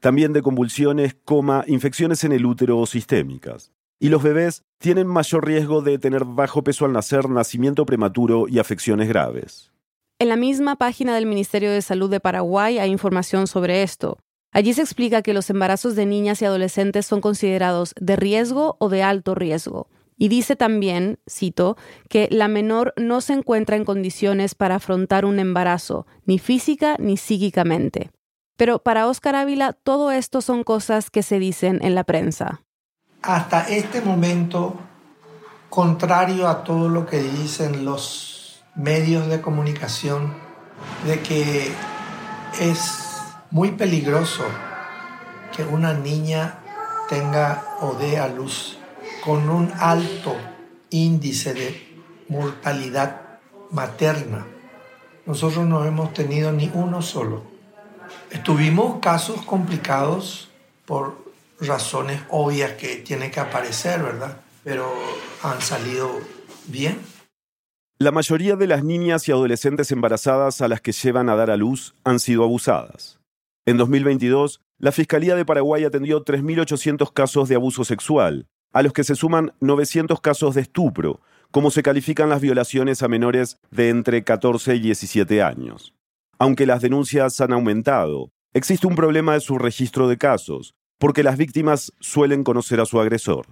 también 0.00 0.32
de 0.32 0.42
convulsiones, 0.42 1.16
coma, 1.24 1.64
infecciones 1.66 2.22
en 2.24 2.32
el 2.32 2.44
útero 2.44 2.78
o 2.78 2.86
sistémicas 2.86 3.72
y 4.00 4.08
los 4.08 4.22
bebés 4.22 4.64
tienen 4.78 5.06
mayor 5.06 5.46
riesgo 5.46 5.82
de 5.82 5.98
tener 5.98 6.24
bajo 6.24 6.64
peso 6.64 6.86
al 6.86 6.92
nacer, 6.92 7.28
nacimiento 7.28 7.84
prematuro 7.84 8.46
y 8.48 8.58
afecciones 8.58 9.08
graves. 9.08 9.70
En 10.18 10.30
la 10.30 10.36
misma 10.36 10.76
página 10.76 11.14
del 11.14 11.26
Ministerio 11.26 11.70
de 11.70 11.82
Salud 11.82 12.10
de 12.10 12.18
Paraguay 12.18 12.78
hay 12.78 12.90
información 12.90 13.46
sobre 13.46 13.82
esto. 13.82 14.18
Allí 14.52 14.72
se 14.72 14.80
explica 14.80 15.22
que 15.22 15.34
los 15.34 15.48
embarazos 15.50 15.94
de 15.96 16.06
niñas 16.06 16.42
y 16.42 16.46
adolescentes 16.46 17.06
son 17.06 17.20
considerados 17.20 17.94
de 18.00 18.16
riesgo 18.16 18.76
o 18.80 18.88
de 18.88 19.02
alto 19.02 19.34
riesgo. 19.34 19.88
Y 20.16 20.28
dice 20.28 20.56
también, 20.56 21.18
cito, 21.30 21.76
que 22.08 22.28
la 22.30 22.48
menor 22.48 22.92
no 22.96 23.20
se 23.20 23.34
encuentra 23.34 23.76
en 23.76 23.84
condiciones 23.84 24.54
para 24.54 24.76
afrontar 24.76 25.24
un 25.24 25.38
embarazo, 25.38 26.06
ni 26.24 26.38
física 26.38 26.96
ni 26.98 27.16
psíquicamente. 27.16 28.10
Pero 28.56 28.80
para 28.80 29.08
Óscar 29.08 29.36
Ávila, 29.36 29.72
todo 29.72 30.10
esto 30.10 30.40
son 30.40 30.64
cosas 30.64 31.10
que 31.10 31.22
se 31.22 31.38
dicen 31.38 31.78
en 31.82 31.94
la 31.94 32.04
prensa 32.04 32.62
hasta 33.22 33.68
este 33.68 34.00
momento, 34.00 34.78
contrario 35.68 36.48
a 36.48 36.64
todo 36.64 36.88
lo 36.88 37.06
que 37.06 37.20
dicen 37.20 37.84
los 37.84 38.62
medios 38.74 39.28
de 39.28 39.40
comunicación, 39.40 40.34
de 41.06 41.20
que 41.20 41.72
es 42.60 43.22
muy 43.50 43.72
peligroso 43.72 44.44
que 45.54 45.64
una 45.64 45.92
niña 45.92 46.58
tenga 47.08 47.64
o 47.80 47.94
dé 47.94 48.18
a 48.18 48.28
luz 48.28 48.78
con 49.24 49.48
un 49.50 49.72
alto 49.78 50.34
índice 50.90 51.54
de 51.54 52.00
mortalidad 52.28 53.38
materna. 53.70 54.46
Nosotros 55.26 55.66
no 55.66 55.84
hemos 55.84 56.14
tenido 56.14 56.52
ni 56.52 56.70
uno 56.72 57.02
solo. 57.02 57.42
Tuvimos 58.44 59.00
casos 59.00 59.42
complicados 59.42 60.50
por 60.86 61.29
razones 61.60 62.20
obvias 62.30 62.72
que 62.72 62.96
tienen 62.96 63.30
que 63.30 63.40
aparecer, 63.40 64.02
¿verdad? 64.02 64.40
Pero 64.64 64.92
han 65.42 65.60
salido 65.60 66.20
bien. 66.66 66.98
La 67.98 68.12
mayoría 68.12 68.56
de 68.56 68.66
las 68.66 68.82
niñas 68.82 69.28
y 69.28 69.32
adolescentes 69.32 69.92
embarazadas 69.92 70.62
a 70.62 70.68
las 70.68 70.80
que 70.80 70.92
llevan 70.92 71.28
a 71.28 71.36
dar 71.36 71.50
a 71.50 71.56
luz 71.56 71.94
han 72.04 72.18
sido 72.18 72.44
abusadas. 72.44 73.20
En 73.66 73.76
2022, 73.76 74.60
la 74.78 74.92
Fiscalía 74.92 75.36
de 75.36 75.44
Paraguay 75.44 75.84
atendió 75.84 76.24
3.800 76.24 77.12
casos 77.12 77.48
de 77.50 77.56
abuso 77.56 77.84
sexual, 77.84 78.46
a 78.72 78.82
los 78.82 78.94
que 78.94 79.04
se 79.04 79.14
suman 79.14 79.52
900 79.60 80.20
casos 80.22 80.54
de 80.54 80.62
estupro, 80.62 81.20
como 81.50 81.70
se 81.70 81.82
califican 81.82 82.30
las 82.30 82.40
violaciones 82.40 83.02
a 83.02 83.08
menores 83.08 83.58
de 83.70 83.90
entre 83.90 84.24
14 84.24 84.76
y 84.76 84.80
17 84.80 85.42
años. 85.42 85.92
Aunque 86.38 86.64
las 86.64 86.80
denuncias 86.80 87.40
han 87.42 87.52
aumentado, 87.52 88.30
existe 88.54 88.86
un 88.86 88.94
problema 88.94 89.34
de 89.34 89.40
su 89.40 89.58
registro 89.58 90.08
de 90.08 90.16
casos, 90.16 90.74
porque 91.00 91.24
las 91.24 91.38
víctimas 91.38 91.92
suelen 91.98 92.44
conocer 92.44 92.78
a 92.78 92.84
su 92.84 93.00
agresor. 93.00 93.46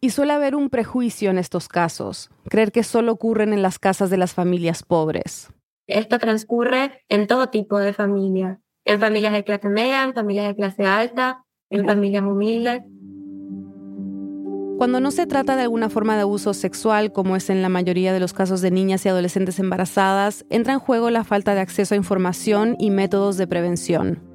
Y 0.00 0.10
suele 0.10 0.32
haber 0.32 0.56
un 0.56 0.68
prejuicio 0.68 1.30
en 1.30 1.38
estos 1.38 1.68
casos, 1.68 2.28
creer 2.50 2.72
que 2.72 2.82
solo 2.82 3.12
ocurren 3.12 3.52
en 3.52 3.62
las 3.62 3.78
casas 3.78 4.10
de 4.10 4.16
las 4.16 4.34
familias 4.34 4.82
pobres. 4.82 5.48
Esto 5.86 6.18
transcurre 6.18 7.04
en 7.08 7.26
todo 7.28 7.48
tipo 7.48 7.78
de 7.78 7.92
familias, 7.92 8.58
en 8.84 9.00
familias 9.00 9.32
de 9.32 9.44
clase 9.44 9.68
media, 9.68 10.02
en 10.02 10.12
familias 10.12 10.48
de 10.48 10.56
clase 10.56 10.84
alta, 10.84 11.44
en 11.70 11.86
familias 11.86 12.24
humildes. 12.24 12.82
Cuando 14.76 15.00
no 15.00 15.10
se 15.10 15.26
trata 15.26 15.56
de 15.56 15.62
alguna 15.62 15.90
forma 15.90 16.16
de 16.16 16.22
abuso 16.22 16.52
sexual, 16.52 17.12
como 17.12 17.36
es 17.36 17.48
en 17.48 17.62
la 17.62 17.68
mayoría 17.68 18.12
de 18.12 18.20
los 18.20 18.32
casos 18.32 18.60
de 18.60 18.70
niñas 18.70 19.06
y 19.06 19.08
adolescentes 19.08 19.58
embarazadas, 19.58 20.44
entra 20.50 20.72
en 20.72 20.78
juego 20.80 21.10
la 21.10 21.24
falta 21.24 21.54
de 21.54 21.60
acceso 21.60 21.94
a 21.94 21.96
información 21.96 22.76
y 22.78 22.90
métodos 22.90 23.36
de 23.36 23.46
prevención. 23.46 24.27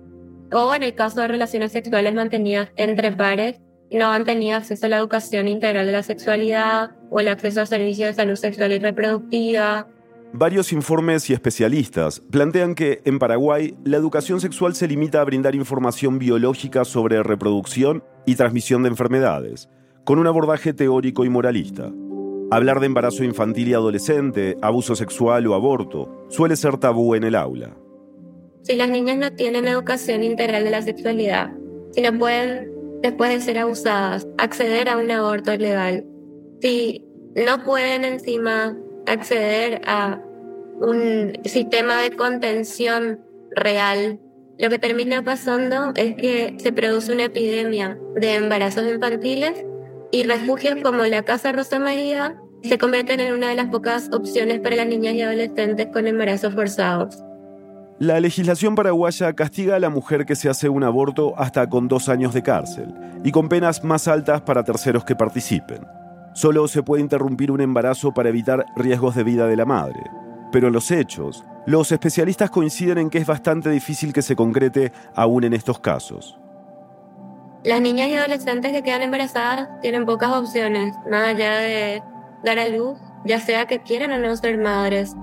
O 0.54 0.74
en 0.76 0.84
el 0.84 0.94
caso 0.94 1.22
de 1.22 1.28
relaciones 1.28 1.72
sexuales 1.72 2.14
mantenidas 2.14 2.70
entre 2.76 3.12
pares, 3.12 3.60
no 3.92 4.12
han 4.12 4.24
tenido 4.24 4.58
acceso 4.58 4.86
a 4.86 4.90
la 4.90 4.98
educación 4.98 5.48
integral 5.48 5.86
de 5.86 5.92
la 5.92 6.04
sexualidad 6.04 6.92
o 7.10 7.20
el 7.20 7.28
acceso 7.28 7.62
a 7.62 7.66
servicios 7.66 8.10
de 8.10 8.14
salud 8.14 8.36
sexual 8.36 8.72
y 8.72 8.80
reproductiva. 8.80 9.88
Varios 10.32 10.74
informes 10.74 11.30
y 11.30 11.34
especialistas 11.34 12.22
plantean 12.32 12.74
que 12.74 13.02
en 13.06 13.20
Paraguay 13.20 13.76
la 13.84 13.98
educación 13.98 14.42
sexual 14.42 14.74
se 14.74 14.88
limita 14.88 15.22
a 15.22 15.24
brindar 15.26 15.54
información 15.54 16.18
biológica 16.18 16.86
sobre 16.86 17.22
reproducción 17.22 18.04
y 18.26 18.36
transmisión 18.36 18.82
de 18.82 18.90
enfermedades 18.90 19.70
con 20.04 20.20
un 20.20 20.28
abordaje 20.28 20.74
teórico 20.74 21.24
y 21.24 21.30
moralista. 21.30 21.92
Hablar 22.52 22.80
de 22.80 22.88
embarazo 22.88 23.24
infantil 23.24 23.70
y 23.70 23.74
adolescente, 23.74 24.58
abuso 24.62 24.96
sexual 24.96 25.48
o 25.48 25.54
aborto 25.54 26.26
suele 26.30 26.56
ser 26.56 26.78
tabú 26.78 27.16
en 27.16 27.24
el 27.24 27.36
aula. 27.36 27.76
Si 28.64 28.76
las 28.78 28.90
niñas 28.90 29.18
no 29.18 29.32
tienen 29.34 29.68
educación 29.68 30.24
integral 30.24 30.64
de 30.64 30.72
la 30.72 30.82
sexualidad, 30.82 31.52
si 31.92 32.02
no 32.02 32.18
pueden, 32.18 32.72
después 33.02 33.30
de 33.32 33.42
ser 33.42 33.60
abusadas, 33.60 34.26
acceder 34.38 34.88
a 34.88 34.98
un 34.98 35.12
aborto 35.12 35.56
legal, 35.58 36.06
si 36.62 37.06
no 37.36 37.62
pueden 37.66 38.06
encima 38.06 38.78
acceder 39.06 39.82
a 39.86 40.22
un 40.80 41.34
sistema 41.44 42.02
de 42.02 42.16
contención 42.16 43.20
real, 43.52 44.20
lo 44.58 44.70
que 44.70 44.80
termina 44.80 45.22
pasando 45.24 45.92
es 45.98 46.16
que 46.16 46.56
se 46.58 46.72
produce 46.72 47.12
una 47.12 47.26
epidemia 47.26 47.98
de 48.16 48.36
embarazos 48.36 48.86
infantiles 48.90 49.66
y 50.12 50.24
refugios 50.24 50.78
como 50.82 51.04
la 51.04 51.24
Casa 51.24 51.52
Rosa 51.52 51.80
María 51.80 52.38
se 52.64 52.78
convierten 52.78 53.20
en 53.20 53.34
una 53.34 53.50
de 53.50 53.56
las 53.56 53.68
pocas 53.68 54.10
opciones 54.14 54.62
para 54.62 54.78
las 54.78 54.88
niñas 54.88 55.16
y 55.16 55.22
adolescentes 55.22 55.88
con 55.92 56.08
embarazos 56.08 56.54
forzados. 56.54 57.18
La 58.04 58.20
legislación 58.20 58.76
paraguaya 58.76 59.32
castiga 59.32 59.78
a 59.78 59.80
la 59.80 59.90
mujer 59.90 60.26
que 60.26 60.36
se 60.36 60.50
hace 60.50 60.68
un 60.68 60.84
aborto 60.84 61.36
hasta 61.38 61.70
con 61.70 61.88
dos 61.88 62.10
años 62.10 62.34
de 62.34 62.44
cárcel 62.44 62.94
y 63.24 63.32
con 63.32 63.48
penas 63.48 63.82
más 63.86 64.10
altas 64.10 64.42
para 64.42 64.66
terceros 64.66 65.06
que 65.06 65.16
participen. 65.16 65.88
Solo 66.34 66.68
se 66.68 66.84
puede 66.84 67.02
interrumpir 67.02 67.50
un 67.50 67.62
embarazo 67.62 68.14
para 68.14 68.28
evitar 68.28 68.66
riesgos 68.76 69.16
de 69.16 69.24
vida 69.24 69.48
de 69.48 69.56
la 69.56 69.64
madre. 69.64 70.02
Pero 70.52 70.68
en 70.68 70.74
los 70.74 70.92
hechos, 70.92 71.46
los 71.66 71.94
especialistas 71.94 72.50
coinciden 72.50 72.98
en 72.98 73.10
que 73.10 73.20
es 73.20 73.26
bastante 73.26 73.70
difícil 73.70 74.12
que 74.12 74.22
se 74.22 74.36
concrete 74.36 74.92
aún 75.16 75.46
en 75.46 75.54
estos 75.54 75.80
casos. 75.80 76.38
Las 77.64 77.80
niñas 77.80 78.10
y 78.10 78.16
adolescentes 78.16 78.74
que 78.74 78.84
quedan 78.84 79.04
embarazadas 79.04 79.80
tienen 79.80 80.06
pocas 80.06 80.34
opciones, 80.34 80.94
más 81.10 81.30
allá 81.30 81.56
de 81.56 82.04
dar 82.44 82.60
a 82.60 82.68
luz, 82.68 83.00
ya 83.24 83.40
sea 83.40 83.66
que 83.66 83.80
quieran 83.80 84.12
o 84.12 84.20
no 84.20 84.36
ser 84.36 84.58
madres. 84.58 85.16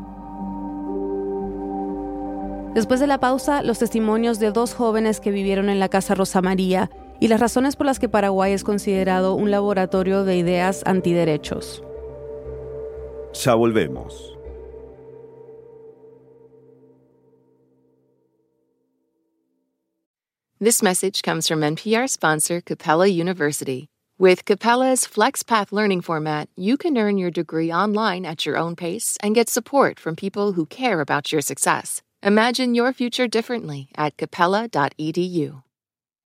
Después 2.75 3.00
de 3.00 3.09
la 3.09 3.19
pausa, 3.19 3.65
los 3.65 3.81
testimonios 3.81 4.39
de 4.39 4.53
dos 4.53 4.75
jóvenes 4.75 5.19
que 5.19 5.33
vivieron 5.33 5.69
en 5.69 5.81
la 5.81 5.89
Casa 5.89 6.15
Rosa 6.15 6.41
María 6.41 6.89
y 7.19 7.27
las 7.27 7.41
razones 7.41 7.75
por 7.75 7.87
las 7.87 7.99
que 7.99 8.09
Paraguay 8.09 8.53
es 8.53 8.62
considerado 8.62 9.35
un 9.35 9.50
laboratorio 9.50 10.23
de 10.23 10.37
ideas 10.37 10.83
antiderechos. 10.87 11.83
Ya 13.33 13.55
volvemos. 13.55 14.37
This 20.61 20.81
message 20.81 21.23
comes 21.23 21.49
from 21.49 21.62
NPR 21.62 22.09
sponsor 22.09 22.61
Capella 22.61 23.09
University. 23.09 23.89
With 24.19 24.45
Capella's 24.45 25.07
FlexPath 25.07 25.73
learning 25.73 26.03
format, 26.03 26.49
you 26.55 26.77
can 26.77 26.97
earn 26.99 27.19
your 27.19 27.33
degree 27.33 27.73
online 27.73 28.25
at 28.25 28.47
your 28.47 28.57
own 28.57 28.77
pace 28.77 29.17
and 29.23 29.35
get 29.35 29.49
support 29.49 29.99
from 29.99 30.15
people 30.15 30.53
who 30.53 30.67
care 30.67 31.00
about 31.00 31.33
your 31.33 31.41
success. 31.41 32.03
Imagine 32.23 32.75
your 32.75 32.93
future 32.93 33.27
differently 33.27 33.89
at 33.97 34.19
capella.edu. 34.19 35.62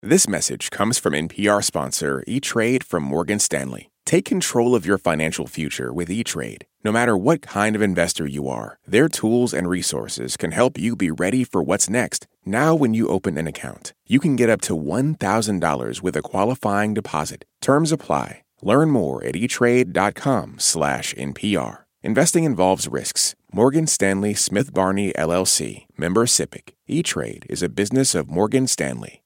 This 0.01 0.27
message 0.27 0.69
comes 0.69 0.99
from 0.99 1.13
NPR 1.13 1.63
sponsor 1.63 2.25
E-Trade 2.27 2.83
from 2.83 3.03
Morgan 3.03 3.39
Stanley. 3.39 3.89
Take 4.05 4.25
control 4.25 4.75
of 4.75 4.85
your 4.85 4.97
financial 4.97 5.47
future 5.47 5.93
with 5.93 6.09
E-Trade. 6.09 6.65
No 6.83 6.91
matter 6.91 7.15
what 7.17 7.41
kind 7.41 7.73
of 7.75 7.81
investor 7.81 8.27
you 8.27 8.49
are, 8.49 8.79
their 8.85 9.07
tools 9.07 9.53
and 9.53 9.69
resources 9.69 10.35
can 10.35 10.51
help 10.51 10.77
you 10.77 10.97
be 10.97 11.09
ready 11.09 11.45
for 11.45 11.63
what's 11.63 11.89
next. 11.89 12.27
Now, 12.45 12.75
when 12.75 12.93
you 12.93 13.07
open 13.07 13.37
an 13.37 13.47
account, 13.47 13.93
you 14.05 14.19
can 14.19 14.35
get 14.35 14.49
up 14.49 14.59
to 14.61 14.77
$1,000 14.77 16.01
with 16.01 16.17
a 16.17 16.21
qualifying 16.21 16.93
deposit. 16.93 17.45
Terms 17.61 17.93
apply. 17.93 18.43
Learn 18.61 18.91
more 18.91 19.23
at 19.23 19.35
etrade.com/npr. 19.35 21.77
Investing 22.03 22.43
involves 22.43 22.87
risks. 22.87 23.35
Morgan 23.53 23.87
Stanley 23.87 24.33
Smith 24.33 24.73
Barney 24.73 25.13
LLC, 25.13 25.85
member 25.97 26.25
SIPC. 26.25 26.73
E-Trade 26.85 27.45
is 27.49 27.63
a 27.63 27.69
business 27.69 28.13
of 28.13 28.29
Morgan 28.29 28.67
Stanley. 28.67 29.23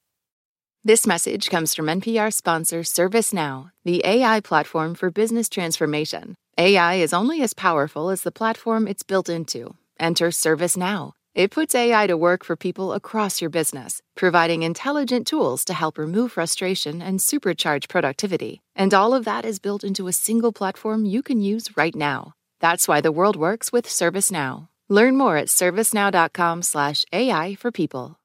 This 0.83 1.07
message 1.07 1.49
comes 1.49 1.73
from 1.73 1.87
NPR 1.87 2.31
sponsor 2.31 2.81
ServiceNow, 2.81 3.71
the 3.83 4.01
AI 4.05 4.39
platform 4.39 4.93
for 4.93 5.09
business 5.09 5.49
transformation. 5.49 6.35
AI 6.57 6.95
is 6.95 7.13
only 7.13 7.41
as 7.41 7.55
powerful 7.55 8.11
as 8.11 8.21
the 8.21 8.31
platform 8.31 8.87
it's 8.87 9.03
built 9.03 9.27
into. 9.27 9.75
Enter 9.99 10.29
ServiceNow. 10.29 11.13
It 11.33 11.49
puts 11.49 11.73
AI 11.73 12.05
to 12.05 12.15
work 12.15 12.43
for 12.43 12.55
people 12.55 12.93
across 12.93 13.41
your 13.41 13.49
business, 13.49 14.01
providing 14.15 14.61
intelligent 14.61 15.25
tools 15.25 15.65
to 15.65 15.73
help 15.73 15.97
remove 15.97 16.33
frustration 16.33 17.01
and 17.01 17.19
supercharge 17.19 17.89
productivity. 17.89 18.61
And 18.75 18.93
all 18.93 19.15
of 19.15 19.25
that 19.25 19.45
is 19.45 19.57
built 19.59 19.83
into 19.83 20.07
a 20.07 20.13
single 20.13 20.51
platform 20.53 21.05
you 21.05 21.23
can 21.23 21.41
use 21.41 21.75
right 21.75 21.95
now. 21.95 22.33
That's 22.61 22.87
why 22.87 23.01
the 23.01 23.11
world 23.11 23.35
works 23.35 23.73
with 23.73 23.87
ServiceNow. 23.87 24.69
Learn 24.87 25.17
more 25.17 25.35
at 25.35 25.47
servicenow.com/ai 25.47 27.55
for 27.55 27.71
people. 27.71 28.19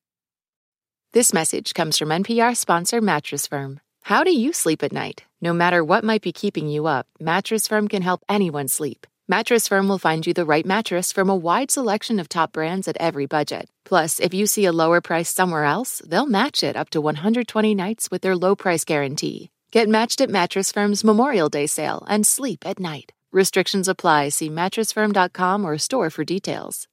This 1.12 1.32
message 1.32 1.72
comes 1.72 1.98
from 1.98 2.12
NPR 2.12 2.54
sponsor 2.54 3.00
Mattress 3.00 3.46
Firm. 3.46 3.80
How 4.02 4.22
do 4.22 4.30
you 4.30 4.52
sleep 4.52 4.82
at 4.82 4.92
night? 4.92 5.24
No 5.40 5.54
matter 5.54 5.82
what 5.82 6.04
might 6.04 6.20
be 6.20 6.32
keeping 6.32 6.68
you 6.68 6.86
up, 6.86 7.06
Mattress 7.18 7.66
Firm 7.66 7.88
can 7.88 8.02
help 8.02 8.22
anyone 8.28 8.68
sleep. 8.68 9.06
Mattress 9.26 9.66
Firm 9.66 9.88
will 9.88 9.98
find 9.98 10.26
you 10.26 10.34
the 10.34 10.44
right 10.44 10.66
mattress 10.66 11.12
from 11.12 11.30
a 11.30 11.34
wide 11.34 11.70
selection 11.70 12.20
of 12.20 12.28
top 12.28 12.52
brands 12.52 12.86
at 12.86 12.98
every 13.00 13.24
budget. 13.26 13.70
Plus, 13.84 14.20
if 14.20 14.34
you 14.34 14.46
see 14.46 14.66
a 14.66 14.72
lower 14.72 15.00
price 15.00 15.34
somewhere 15.34 15.64
else, 15.64 16.02
they'll 16.06 16.26
match 16.26 16.62
it 16.62 16.76
up 16.76 16.90
to 16.90 17.00
120 17.00 17.74
nights 17.74 18.10
with 18.10 18.20
their 18.22 18.36
low 18.36 18.54
price 18.54 18.84
guarantee. 18.84 19.50
Get 19.72 19.88
matched 19.88 20.20
at 20.20 20.30
Mattress 20.30 20.70
Firm's 20.70 21.02
Memorial 21.02 21.48
Day 21.48 21.66
sale 21.66 22.04
and 22.06 22.24
sleep 22.26 22.64
at 22.66 22.78
night. 22.78 23.12
Restrictions 23.36 23.86
apply. 23.86 24.30
See 24.30 24.48
mattressfirm.com 24.48 25.66
or 25.66 25.76
store 25.76 26.08
for 26.08 26.24
details. 26.24 26.88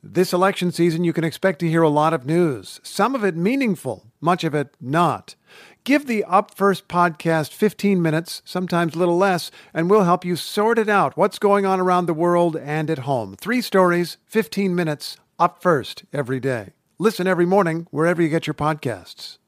This 0.00 0.32
election 0.32 0.70
season, 0.70 1.02
you 1.02 1.12
can 1.12 1.24
expect 1.24 1.58
to 1.58 1.68
hear 1.68 1.82
a 1.82 1.88
lot 1.88 2.14
of 2.14 2.24
news, 2.24 2.80
some 2.84 3.16
of 3.16 3.24
it 3.24 3.36
meaningful, 3.36 4.06
much 4.20 4.44
of 4.44 4.54
it 4.54 4.76
not. 4.80 5.34
Give 5.82 6.06
the 6.06 6.22
Up 6.24 6.54
First 6.54 6.86
podcast 6.86 7.52
15 7.52 8.00
minutes, 8.00 8.42
sometimes 8.44 8.94
a 8.94 8.98
little 8.98 9.18
less, 9.18 9.50
and 9.74 9.90
we'll 9.90 10.04
help 10.04 10.24
you 10.24 10.36
sort 10.36 10.78
it 10.78 10.88
out 10.88 11.16
what's 11.16 11.40
going 11.40 11.66
on 11.66 11.80
around 11.80 12.06
the 12.06 12.14
world 12.14 12.56
and 12.56 12.88
at 12.88 13.00
home. 13.00 13.34
Three 13.36 13.60
stories, 13.60 14.18
15 14.26 14.72
minutes, 14.74 15.16
Up 15.38 15.60
First 15.60 16.04
every 16.12 16.38
day. 16.38 16.74
Listen 16.98 17.26
every 17.26 17.46
morning 17.46 17.88
wherever 17.90 18.22
you 18.22 18.28
get 18.28 18.46
your 18.46 18.54
podcasts. 18.54 19.38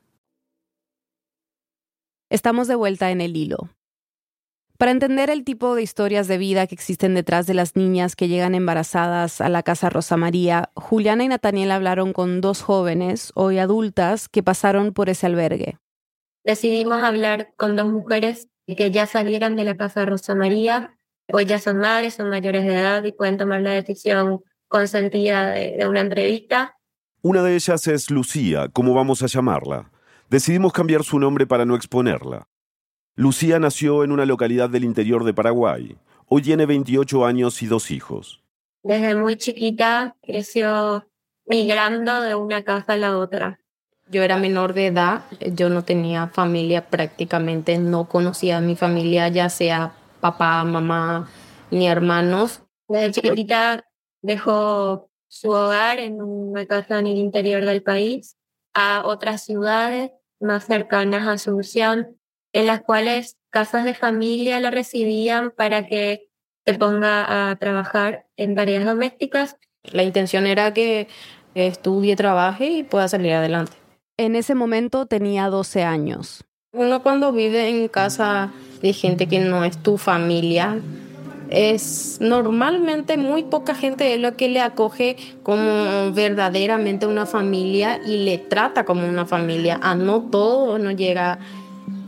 Estamos 2.30 2.66
de 2.66 2.74
vuelta 2.74 3.08
en 3.08 3.20
el 3.20 3.36
hilo. 3.36 3.68
Para 4.82 4.90
entender 4.90 5.30
el 5.30 5.44
tipo 5.44 5.76
de 5.76 5.82
historias 5.84 6.26
de 6.26 6.38
vida 6.38 6.66
que 6.66 6.74
existen 6.74 7.14
detrás 7.14 7.46
de 7.46 7.54
las 7.54 7.76
niñas 7.76 8.16
que 8.16 8.26
llegan 8.26 8.56
embarazadas 8.56 9.40
a 9.40 9.48
la 9.48 9.62
Casa 9.62 9.90
Rosa 9.90 10.16
María, 10.16 10.70
Juliana 10.74 11.22
y 11.22 11.28
Nathaniel 11.28 11.70
hablaron 11.70 12.12
con 12.12 12.40
dos 12.40 12.62
jóvenes, 12.62 13.30
hoy 13.36 13.58
adultas, 13.58 14.28
que 14.28 14.42
pasaron 14.42 14.92
por 14.92 15.08
ese 15.08 15.26
albergue. 15.26 15.78
Decidimos 16.42 17.00
hablar 17.00 17.52
con 17.56 17.76
dos 17.76 17.92
mujeres 17.92 18.48
que 18.66 18.90
ya 18.90 19.06
salieran 19.06 19.54
de 19.54 19.62
la 19.62 19.76
Casa 19.76 20.04
Rosa 20.04 20.34
María, 20.34 20.98
hoy 21.32 21.44
ya 21.44 21.60
son 21.60 21.78
madres, 21.78 22.14
son 22.14 22.28
mayores 22.28 22.64
de 22.64 22.74
edad 22.74 23.04
y 23.04 23.12
pueden 23.12 23.36
tomar 23.36 23.60
la 23.60 23.70
decisión 23.70 24.42
consentida 24.66 25.52
de, 25.52 25.76
de 25.76 25.86
una 25.86 26.00
entrevista. 26.00 26.76
Una 27.22 27.44
de 27.44 27.54
ellas 27.54 27.86
es 27.86 28.10
Lucía, 28.10 28.66
como 28.72 28.94
vamos 28.94 29.22
a 29.22 29.28
llamarla. 29.28 29.92
Decidimos 30.28 30.72
cambiar 30.72 31.04
su 31.04 31.20
nombre 31.20 31.46
para 31.46 31.64
no 31.64 31.76
exponerla. 31.76 32.48
Lucía 33.14 33.58
nació 33.58 34.04
en 34.04 34.12
una 34.12 34.24
localidad 34.24 34.70
del 34.70 34.84
interior 34.84 35.24
de 35.24 35.34
Paraguay. 35.34 35.98
Hoy 36.28 36.40
tiene 36.40 36.64
28 36.64 37.26
años 37.26 37.60
y 37.62 37.66
dos 37.66 37.90
hijos. 37.90 38.42
Desde 38.82 39.14
muy 39.14 39.36
chiquita 39.36 40.16
creció 40.22 41.06
migrando 41.44 42.22
de 42.22 42.34
una 42.34 42.64
casa 42.64 42.94
a 42.94 42.96
la 42.96 43.18
otra. 43.18 43.60
Yo 44.08 44.22
era 44.22 44.38
menor 44.38 44.72
de 44.72 44.86
edad, 44.86 45.24
yo 45.52 45.68
no 45.68 45.84
tenía 45.84 46.28
familia 46.28 46.88
prácticamente, 46.88 47.76
no 47.76 48.08
conocía 48.08 48.56
a 48.56 48.60
mi 48.62 48.76
familia, 48.76 49.28
ya 49.28 49.50
sea 49.50 49.92
papá, 50.20 50.64
mamá, 50.64 51.28
ni 51.70 51.88
hermanos. 51.88 52.62
Desde 52.88 53.12
chiquitita 53.12 53.84
dejó 54.22 55.10
su 55.28 55.50
hogar 55.50 55.98
en 55.98 56.22
una 56.22 56.64
casa 56.64 56.98
en 56.98 57.08
el 57.08 57.18
interior 57.18 57.62
del 57.66 57.82
país 57.82 58.38
a 58.72 59.02
otras 59.04 59.44
ciudades 59.44 60.12
más 60.40 60.64
cercanas 60.64 61.28
a 61.28 61.32
Asunción 61.32 62.16
en 62.52 62.66
las 62.66 62.82
cuales 62.82 63.36
casas 63.50 63.84
de 63.84 63.94
familia 63.94 64.60
la 64.60 64.70
recibían 64.70 65.50
para 65.50 65.86
que 65.86 66.28
se 66.64 66.74
ponga 66.74 67.50
a 67.50 67.56
trabajar 67.56 68.26
en 68.36 68.54
tareas 68.54 68.84
domésticas. 68.84 69.56
La 69.84 70.02
intención 70.02 70.46
era 70.46 70.72
que 70.72 71.08
estudie, 71.54 72.16
trabaje 72.16 72.66
y 72.66 72.82
pueda 72.82 73.08
salir 73.08 73.32
adelante. 73.32 73.72
En 74.16 74.36
ese 74.36 74.54
momento 74.54 75.06
tenía 75.06 75.48
12 75.48 75.82
años. 75.82 76.44
Uno 76.74 77.02
cuando 77.02 77.32
vive 77.32 77.68
en 77.68 77.88
casa 77.88 78.52
de 78.80 78.92
gente 78.92 79.26
que 79.26 79.40
no 79.40 79.64
es 79.64 79.82
tu 79.82 79.98
familia, 79.98 80.80
es 81.50 82.18
normalmente 82.20 83.18
muy 83.18 83.42
poca 83.42 83.74
gente 83.74 84.14
es 84.14 84.20
lo 84.20 84.36
que 84.36 84.48
le 84.48 84.60
acoge 84.60 85.16
como 85.42 86.10
verdaderamente 86.12 87.06
una 87.06 87.26
familia 87.26 88.00
y 88.06 88.24
le 88.24 88.38
trata 88.38 88.86
como 88.86 89.06
una 89.06 89.26
familia. 89.26 89.78
A 89.82 89.94
no 89.94 90.22
todo 90.22 90.78
no 90.78 90.92
llega 90.92 91.38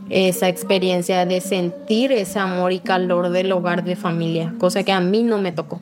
esa 0.09 0.49
experiencia 0.49 1.25
de 1.25 1.41
sentir 1.41 2.11
ese 2.11 2.39
amor 2.39 2.71
y 2.71 2.79
calor 2.79 3.29
del 3.29 3.51
hogar 3.51 3.83
de 3.83 3.95
familia, 3.95 4.53
cosa 4.59 4.83
que 4.83 4.91
a 4.91 4.99
mí 4.99 5.23
no 5.23 5.37
me 5.37 5.51
tocó. 5.51 5.79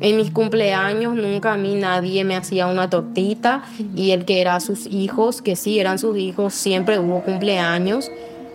En 0.00 0.16
mis 0.16 0.30
cumpleaños 0.30 1.14
nunca 1.14 1.52
a 1.52 1.56
mí 1.56 1.76
nadie 1.76 2.24
me 2.24 2.36
hacía 2.36 2.66
una 2.66 2.90
tortita 2.90 3.62
y 3.94 4.10
el 4.10 4.24
que 4.24 4.40
era 4.40 4.58
sus 4.58 4.86
hijos, 4.86 5.40
que 5.40 5.54
sí 5.54 5.78
eran 5.78 5.98
sus 5.98 6.18
hijos, 6.18 6.52
siempre 6.52 6.98
hubo 6.98 7.22
cumpleaños. 7.22 8.10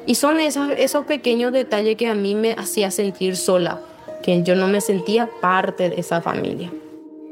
Y 0.06 0.16
son 0.16 0.40
esos, 0.40 0.70
esos 0.78 1.06
pequeños 1.06 1.54
detalles 1.54 1.96
que 1.96 2.08
a 2.08 2.14
mí 2.14 2.36
me 2.36 2.54
hacía 2.54 2.92
sentir 2.92 3.38
sola, 3.38 3.80
que 4.22 4.44
yo 4.44 4.56
no 4.56 4.68
me 4.68 4.82
sentía 4.82 5.30
parte 5.42 5.90
de 5.90 6.00
esa 6.00 6.22
familia. 6.22 6.72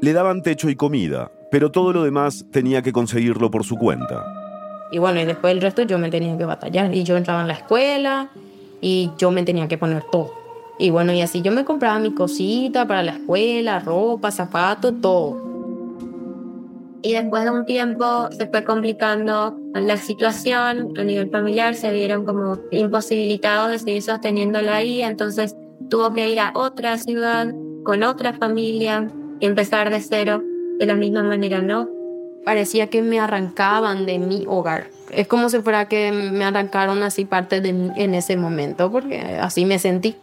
Le 0.00 0.12
daban 0.12 0.42
techo 0.42 0.70
y 0.70 0.76
comida, 0.76 1.30
pero 1.50 1.70
todo 1.70 1.92
lo 1.92 2.04
demás 2.04 2.46
tenía 2.50 2.82
que 2.82 2.92
conseguirlo 2.92 3.50
por 3.50 3.64
su 3.64 3.76
cuenta. 3.76 4.37
Y 4.90 4.98
bueno, 4.98 5.20
y 5.20 5.24
después 5.24 5.52
el 5.52 5.60
resto 5.60 5.82
yo 5.82 5.98
me 5.98 6.10
tenía 6.10 6.36
que 6.36 6.44
batallar. 6.44 6.94
Y 6.94 7.04
yo 7.04 7.16
entraba 7.16 7.42
en 7.42 7.48
la 7.48 7.54
escuela 7.54 8.30
y 8.80 9.10
yo 9.18 9.30
me 9.30 9.42
tenía 9.42 9.68
que 9.68 9.78
poner 9.78 10.02
todo. 10.10 10.32
Y 10.78 10.90
bueno, 10.90 11.12
y 11.12 11.20
así 11.20 11.42
yo 11.42 11.50
me 11.50 11.64
compraba 11.64 11.98
mi 11.98 12.14
cosita 12.14 12.86
para 12.86 13.02
la 13.02 13.12
escuela, 13.12 13.80
ropa, 13.80 14.30
zapatos, 14.30 14.94
todo. 15.00 15.48
Y 17.02 17.12
después 17.12 17.44
de 17.44 17.50
un 17.50 17.64
tiempo 17.64 18.28
se 18.30 18.46
fue 18.46 18.64
complicando 18.64 19.56
la 19.74 19.96
situación 19.96 20.94
a 20.98 21.04
nivel 21.04 21.30
familiar, 21.30 21.74
se 21.74 21.92
vieron 21.92 22.24
como 22.24 22.58
imposibilitados 22.70 23.70
de 23.70 23.78
seguir 23.78 24.02
sosteniéndolo 24.02 24.72
ahí, 24.72 25.02
entonces 25.02 25.56
tuvo 25.90 26.12
que 26.12 26.28
ir 26.28 26.40
a 26.40 26.52
otra 26.54 26.98
ciudad 26.98 27.52
con 27.84 28.02
otra 28.02 28.32
familia 28.32 29.08
y 29.40 29.46
empezar 29.46 29.90
de 29.90 30.00
cero 30.00 30.42
de 30.78 30.86
la 30.86 30.94
misma 30.94 31.22
manera, 31.22 31.62
¿no? 31.62 31.88
Parecía 32.48 32.86
que 32.86 33.02
me 33.02 33.20
arrancaban 33.20 34.06
de 34.06 34.18
mi 34.18 34.46
hogar. 34.46 34.86
Es 35.10 35.28
como 35.28 35.50
si 35.50 35.58
fuera 35.58 35.86
que 35.86 36.12
me 36.12 36.46
arrancaron 36.46 37.02
así 37.02 37.26
parte 37.26 37.60
de 37.60 37.74
mí 37.74 37.90
en 37.96 38.14
ese 38.14 38.38
momento, 38.38 38.90
porque 38.90 39.20
así 39.20 39.66
me 39.66 39.78
sentí. 39.78 40.16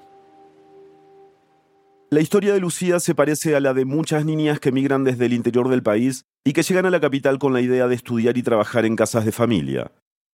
La 2.10 2.22
historia 2.22 2.56
de 2.56 2.60
Lucía 2.60 3.00
se 3.00 3.14
parece 3.14 3.56
a 3.56 3.60
la 3.60 3.76
de 3.76 3.86
muchas 3.86 4.26
niñas 4.26 4.60
que 4.60 4.72
migran 4.72 5.04
desde 5.04 5.28
el 5.28 5.34
interior 5.34 5.70
del 5.70 5.84
país 5.84 6.26
y 6.44 6.54
que 6.54 6.64
llegan 6.64 6.88
a 6.88 6.90
la 6.90 7.00
capital 7.00 7.38
con 7.38 7.54
la 7.54 7.62
idea 7.62 7.88
de 7.88 7.94
estudiar 7.94 8.36
y 8.38 8.42
trabajar 8.42 8.86
en 8.86 8.96
casas 8.96 9.24
de 9.24 9.32
familia. 9.32 9.92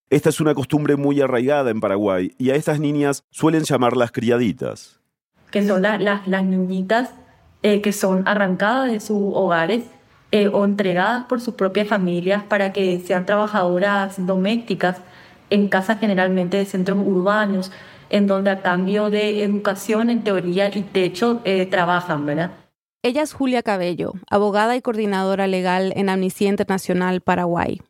Esta 0.09 0.29
es 0.29 0.39
una 0.39 0.55
costumbre 0.55 0.95
muy 0.95 1.19
arraigada 1.19 1.71
en 1.71 1.81
Paraguay 1.81 2.33
y 2.37 2.51
a 2.51 2.55
estas 2.55 2.79
niñas 2.79 3.25
suelen 3.31 3.63
llamarlas 3.63 4.13
criaditas. 4.13 5.01
Que 5.51 5.67
son 5.67 5.81
las, 5.81 6.01
las 6.01 6.45
niñitas 6.45 7.09
eh, 7.63 7.81
que 7.81 7.91
son 7.91 8.25
arrancadas 8.29 8.93
de 8.93 9.01
sus 9.01 9.33
hogares 9.33 9.83
eh, 10.31 10.47
o 10.47 10.65
entregadas 10.65 11.25
por 11.25 11.41
sus 11.41 11.55
propias 11.55 11.87
familias 11.87 12.43
para 12.43 12.73
que 12.73 12.99
sean 12.99 13.25
trabajadoras 13.25 14.25
domésticas 14.25 14.97
en 15.49 15.67
casas 15.67 15.99
generalmente 15.99 16.57
de 16.57 16.65
centros 16.65 16.99
urbanos 17.05 17.71
en 18.09 18.27
donde 18.27 18.49
a 18.51 18.61
cambio 18.61 19.09
de 19.09 19.43
educación 19.43 20.09
en 20.09 20.23
teoría 20.23 20.69
y 20.73 20.81
techo 20.83 21.41
eh, 21.45 21.65
trabajan, 21.65 22.25
¿verdad? 22.25 22.51
Ella 23.03 23.23
es 23.23 23.33
Julia 23.33 23.63
Cabello, 23.63 24.13
abogada 24.29 24.75
y 24.75 24.81
coordinadora 24.81 25.47
legal 25.47 25.91
en 25.95 26.09
Amnistía 26.09 26.49
Internacional 26.49 27.21
Paraguay. 27.21 27.81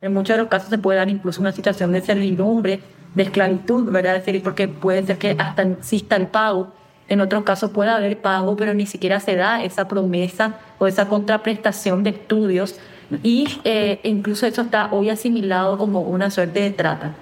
En 0.00 0.14
muchos 0.14 0.36
de 0.36 0.42
los 0.42 0.50
casos 0.50 0.70
se 0.70 0.78
puede 0.78 0.98
dar 0.98 1.08
incluso 1.08 1.40
una 1.40 1.52
situación 1.52 1.92
de 1.92 2.00
servidumbre, 2.00 2.80
de 3.14 3.22
esclavitud, 3.22 3.90
¿verdad? 3.90 4.16
Es 4.16 4.24
decir, 4.24 4.42
porque 4.42 4.68
puede 4.68 5.04
ser 5.04 5.18
que 5.18 5.36
hasta 5.38 5.62
exista 5.62 6.16
el 6.16 6.28
pago. 6.28 6.72
En 7.08 7.20
otros 7.20 7.44
casos 7.44 7.70
puede 7.70 7.90
haber 7.90 8.20
pago, 8.20 8.56
pero 8.56 8.74
ni 8.74 8.86
siquiera 8.86 9.20
se 9.20 9.36
da 9.36 9.62
esa 9.62 9.88
promesa 9.88 10.58
o 10.78 10.86
esa 10.86 11.08
contraprestación 11.08 12.02
de 12.02 12.10
estudios. 12.10 12.76
Y 13.22 13.60
eh, 13.64 14.00
incluso 14.04 14.46
eso 14.46 14.62
está 14.62 14.88
hoy 14.92 15.10
asimilado 15.10 15.76
como 15.76 16.00
una 16.00 16.30
suerte 16.30 16.60
de 16.60 16.70
trata. 16.70 17.14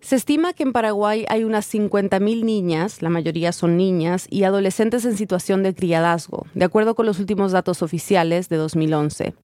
Se 0.00 0.16
estima 0.16 0.52
que 0.52 0.64
en 0.64 0.74
Paraguay 0.74 1.24
hay 1.30 1.44
unas 1.44 1.72
50.000 1.72 2.44
niñas, 2.44 3.00
la 3.00 3.08
mayoría 3.08 3.52
son 3.52 3.78
niñas, 3.78 4.26
y 4.28 4.44
adolescentes 4.44 5.06
en 5.06 5.16
situación 5.16 5.62
de 5.62 5.74
criadazgo, 5.74 6.46
de 6.52 6.66
acuerdo 6.66 6.94
con 6.94 7.06
los 7.06 7.18
últimos 7.20 7.52
datos 7.52 7.80
oficiales 7.80 8.50
de 8.50 8.58
2011. 8.58 9.34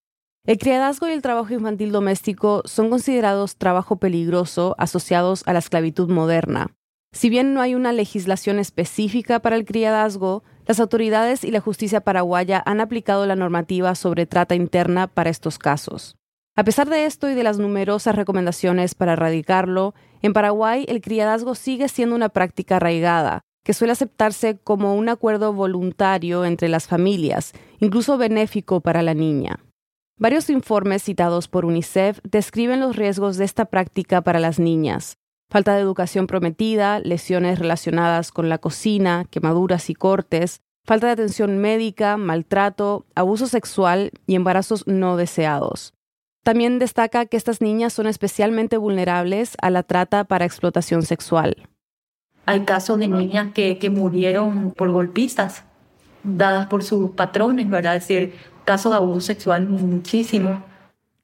El 0.47 0.59
criadazgo 0.59 1.09
y 1.09 1.13
el 1.13 1.23
trabajo 1.23 1.55
infantil 1.55 1.93
doméstico 1.93 2.61
son 2.67 2.91
considerados 2.91 3.57
trabajo 3.57 3.97
peligroso 3.97 4.75
asociados 4.79 5.43
a 5.47 5.55
la 5.55 5.61
esclavitud 5.61 6.11
moderna. 6.11 6.75
Si 7.13 7.29
bien 7.29 7.55
no 7.55 7.61
hay 7.61 7.75
una 7.75 7.93
legislación 7.93 8.59
específica 8.59 9.41
para 9.41 9.57
el 9.57 9.65
criadazgo, 9.65 10.45
las 10.67 10.79
autoridades 10.79 11.43
y 11.43 11.51
la 11.51 11.61
justicia 11.61 12.01
paraguaya 12.03 12.63
han 12.65 12.81
aplicado 12.81 13.27
la 13.27 13.35
normativa 13.35 13.95
sobre 13.97 14.27
trata 14.27 14.55
interna 14.55 15.09
para 15.09 15.31
estos 15.31 15.59
casos. 15.59 16.17
A 16.57 16.63
pesar 16.63 16.89
de 16.89 17.07
esto 17.07 17.29
y 17.29 17.35
de 17.35 17.43
las 17.43 17.59
numerosas 17.59 18.15
recomendaciones 18.15 18.95
para 18.95 19.15
erradicarlo, 19.15 19.95
en 20.23 20.33
Paraguay 20.33 20.85
el 20.89 21.01
criadazgo 21.01 21.55
sigue 21.55 21.89
siendo 21.89 22.15
una 22.15 22.29
práctica 22.29 22.77
arraigada, 22.77 23.41
que 23.65 23.73
suele 23.73 23.93
aceptarse 23.93 24.59
como 24.59 24.95
un 24.95 25.09
acuerdo 25.09 25.53
voluntario 25.53 26.45
entre 26.45 26.69
las 26.69 26.87
familias, 26.87 27.53
incluso 27.81 28.19
benéfico 28.19 28.81
para 28.81 29.03
la 29.03 29.15
niña. 29.15 29.59
Varios 30.17 30.51
informes 30.51 31.03
citados 31.03 31.49
por 31.49 31.65
UNICEF 31.65 32.21
describen 32.23 32.81
los 32.81 32.95
riesgos 32.95 33.37
de 33.37 33.47
esta 33.47 33.65
práctica 33.65 34.21
para 34.21 34.39
las 34.39 34.59
niñas. 34.59 35.17
Falta 35.51 35.75
de 35.75 35.81
educación 35.81 36.29
prometida, 36.29 37.01
lesiones 37.01 37.59
relacionadas 37.59 38.31
con 38.31 38.49
la 38.49 38.59
cocina, 38.59 39.27
quemaduras 39.31 39.91
y 39.91 39.95
cortes, 39.95 40.61
falta 40.85 41.09
de 41.09 41.15
atención 41.15 41.59
médica, 41.59 42.17
maltrato, 42.17 43.05
abuso 43.17 43.49
sexual 43.49 44.13
y 44.29 44.37
embarazos 44.37 44.87
no 44.87 45.17
deseados. 45.17 45.93
También 46.45 46.79
destaca 46.79 47.27
que 47.27 47.37
estas 47.37 47.61
niñas 47.61 47.93
son 47.93 48.07
especialmente 48.07 48.77
vulnerables 48.77 49.57
a 49.61 49.71
la 49.71 49.83
trata 49.83 50.23
para 50.23 50.45
explotación 50.45 51.03
sexual. 51.03 51.69
Hay 52.47 52.61
casos 52.61 53.01
de 53.01 53.09
niñas 53.09 53.53
que, 53.53 53.79
que 53.79 53.91
murieron 53.91 54.71
por 54.71 54.91
golpistas 54.93 55.65
dadas 56.23 56.69
por 56.69 56.85
sus 56.85 57.11
patrones, 57.11 57.69
¿verdad? 57.69 57.97
Es 57.97 58.07
decir, 58.07 58.35
casos 58.65 58.93
de 58.93 58.97
abuso 58.97 59.21
sexual 59.21 59.69
muchísimo. 59.69 60.63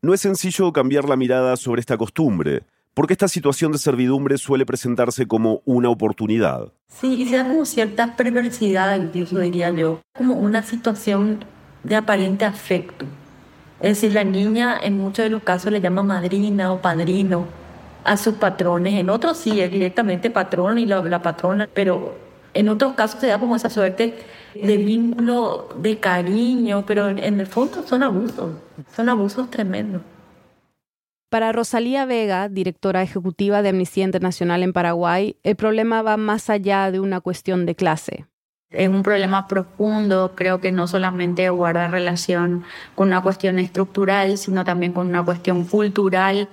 No 0.02 0.12
es 0.12 0.20
sencillo 0.20 0.72
cambiar 0.72 1.08
la 1.08 1.16
mirada 1.16 1.56
sobre 1.56 1.80
esta 1.80 1.96
costumbre, 1.96 2.64
porque 2.96 3.12
esta 3.12 3.28
situación 3.28 3.72
de 3.72 3.78
servidumbre 3.78 4.38
suele 4.38 4.64
presentarse 4.64 5.26
como 5.26 5.60
una 5.66 5.90
oportunidad. 5.90 6.72
Sí, 6.88 7.12
y 7.12 7.26
se 7.26 7.36
da 7.36 7.46
como 7.46 7.66
cierta 7.66 8.16
perversidad, 8.16 8.96
incluso 8.96 9.38
diría 9.38 9.70
yo, 9.70 10.00
como 10.16 10.32
una 10.32 10.62
situación 10.62 11.44
de 11.84 11.94
aparente 11.94 12.46
afecto. 12.46 13.04
Es 13.80 14.00
decir, 14.00 14.14
la 14.14 14.24
niña 14.24 14.78
en 14.82 14.96
muchos 14.96 15.26
de 15.26 15.28
los 15.28 15.42
casos 15.42 15.70
le 15.70 15.82
llama 15.82 16.02
madrina 16.02 16.72
o 16.72 16.80
padrino 16.80 17.44
a 18.02 18.16
sus 18.16 18.36
patrones. 18.36 18.94
En 18.94 19.10
otros 19.10 19.36
sí, 19.36 19.60
es 19.60 19.70
directamente 19.70 20.30
patrón 20.30 20.78
y 20.78 20.86
la, 20.86 21.20
patrona, 21.20 21.68
pero 21.74 22.16
en 22.54 22.70
otros 22.70 22.94
casos 22.94 23.20
se 23.20 23.26
da 23.26 23.38
como 23.38 23.56
esa 23.56 23.68
suerte 23.68 24.14
de 24.54 24.76
vínculo, 24.78 25.68
de 25.76 25.98
cariño, 26.00 26.84
pero 26.86 27.10
en 27.10 27.40
el 27.40 27.46
fondo 27.46 27.86
son 27.86 28.02
abusos, 28.02 28.52
son 28.96 29.10
abusos 29.10 29.50
tremendos. 29.50 30.00
Para 31.36 31.52
Rosalía 31.52 32.06
Vega, 32.06 32.48
directora 32.48 33.02
ejecutiva 33.02 33.60
de 33.60 33.68
Amnistía 33.68 34.04
Internacional 34.04 34.62
en 34.62 34.72
Paraguay, 34.72 35.36
el 35.42 35.54
problema 35.54 36.00
va 36.00 36.16
más 36.16 36.48
allá 36.48 36.90
de 36.90 36.98
una 36.98 37.20
cuestión 37.20 37.66
de 37.66 37.74
clase. 37.74 38.24
Es 38.70 38.88
un 38.88 39.02
problema 39.02 39.46
profundo, 39.46 40.32
creo 40.34 40.62
que 40.62 40.72
no 40.72 40.86
solamente 40.86 41.50
guarda 41.50 41.88
relación 41.88 42.64
con 42.94 43.08
una 43.08 43.20
cuestión 43.20 43.58
estructural, 43.58 44.38
sino 44.38 44.64
también 44.64 44.94
con 44.94 45.08
una 45.08 45.22
cuestión 45.22 45.66
cultural. 45.66 46.48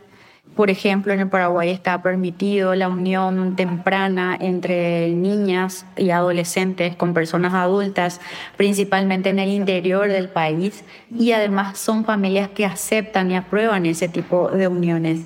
Por 0.55 0.69
ejemplo, 0.69 1.13
en 1.13 1.21
el 1.21 1.29
Paraguay 1.29 1.69
está 1.69 2.03
permitido 2.03 2.75
la 2.75 2.87
unión 2.87 3.55
temprana 3.55 4.37
entre 4.39 5.09
niñas 5.09 5.85
y 5.97 6.11
adolescentes 6.11 6.95
con 6.95 7.13
personas 7.13 7.53
adultas, 7.53 8.21
principalmente 8.55 9.29
en 9.29 9.39
el 9.39 9.49
interior 9.49 10.07
del 10.07 10.29
país, 10.29 10.83
y 11.09 11.31
además 11.31 11.79
son 11.79 12.05
familias 12.05 12.49
que 12.49 12.65
aceptan 12.65 13.31
y 13.31 13.35
aprueban 13.35 13.85
ese 13.87 14.07
tipo 14.09 14.49
de 14.49 14.67
uniones. 14.67 15.21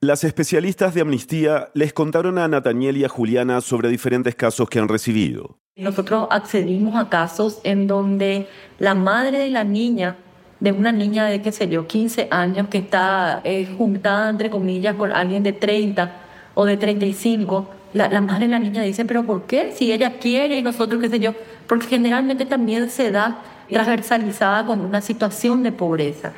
Las 0.00 0.22
especialistas 0.22 0.94
de 0.94 1.00
amnistía 1.00 1.70
les 1.74 1.92
contaron 1.92 2.38
a 2.38 2.46
Nataniel 2.46 2.96
y 2.98 3.04
a 3.04 3.08
Juliana 3.08 3.60
sobre 3.60 3.88
diferentes 3.88 4.36
casos 4.36 4.68
que 4.68 4.78
han 4.78 4.86
recibido. 4.86 5.58
Nosotros 5.76 6.28
accedimos 6.30 6.94
a 6.94 7.08
casos 7.08 7.60
en 7.64 7.86
donde 7.86 8.48
la 8.78 8.94
madre 8.94 9.38
de 9.38 9.50
la 9.50 9.64
niña, 9.64 10.16
de 10.60 10.72
una 10.72 10.92
niña 10.92 11.26
de, 11.26 11.40
qué 11.40 11.52
sé 11.52 11.68
yo, 11.68 11.86
15 11.86 12.28
años, 12.30 12.68
que 12.68 12.78
está 12.78 13.40
eh, 13.44 13.68
juntada, 13.76 14.30
entre 14.30 14.50
comillas, 14.50 14.94
con 14.96 15.12
alguien 15.12 15.42
de 15.42 15.52
30 15.52 16.10
o 16.54 16.64
de 16.64 16.76
35, 16.76 17.70
La, 17.94 18.08
la 18.08 18.20
madre 18.20 18.46
de 18.46 18.52
la 18.52 18.58
niña 18.58 18.82
dice, 18.82 19.04
pero 19.04 19.24
¿por 19.24 19.44
qué? 19.44 19.72
Si 19.74 19.92
ella 19.92 20.18
quiere 20.18 20.58
y 20.58 20.62
nosotros, 20.62 21.00
qué 21.00 21.08
sé 21.08 21.20
yo. 21.20 21.32
Porque 21.66 21.86
generalmente 21.86 22.44
también 22.44 22.90
se 22.90 23.10
da 23.10 23.38
transversalizada 23.68 24.64
con 24.66 24.80
una 24.80 25.00
situación 25.00 25.62
de 25.62 25.72
pobreza. 25.72 26.32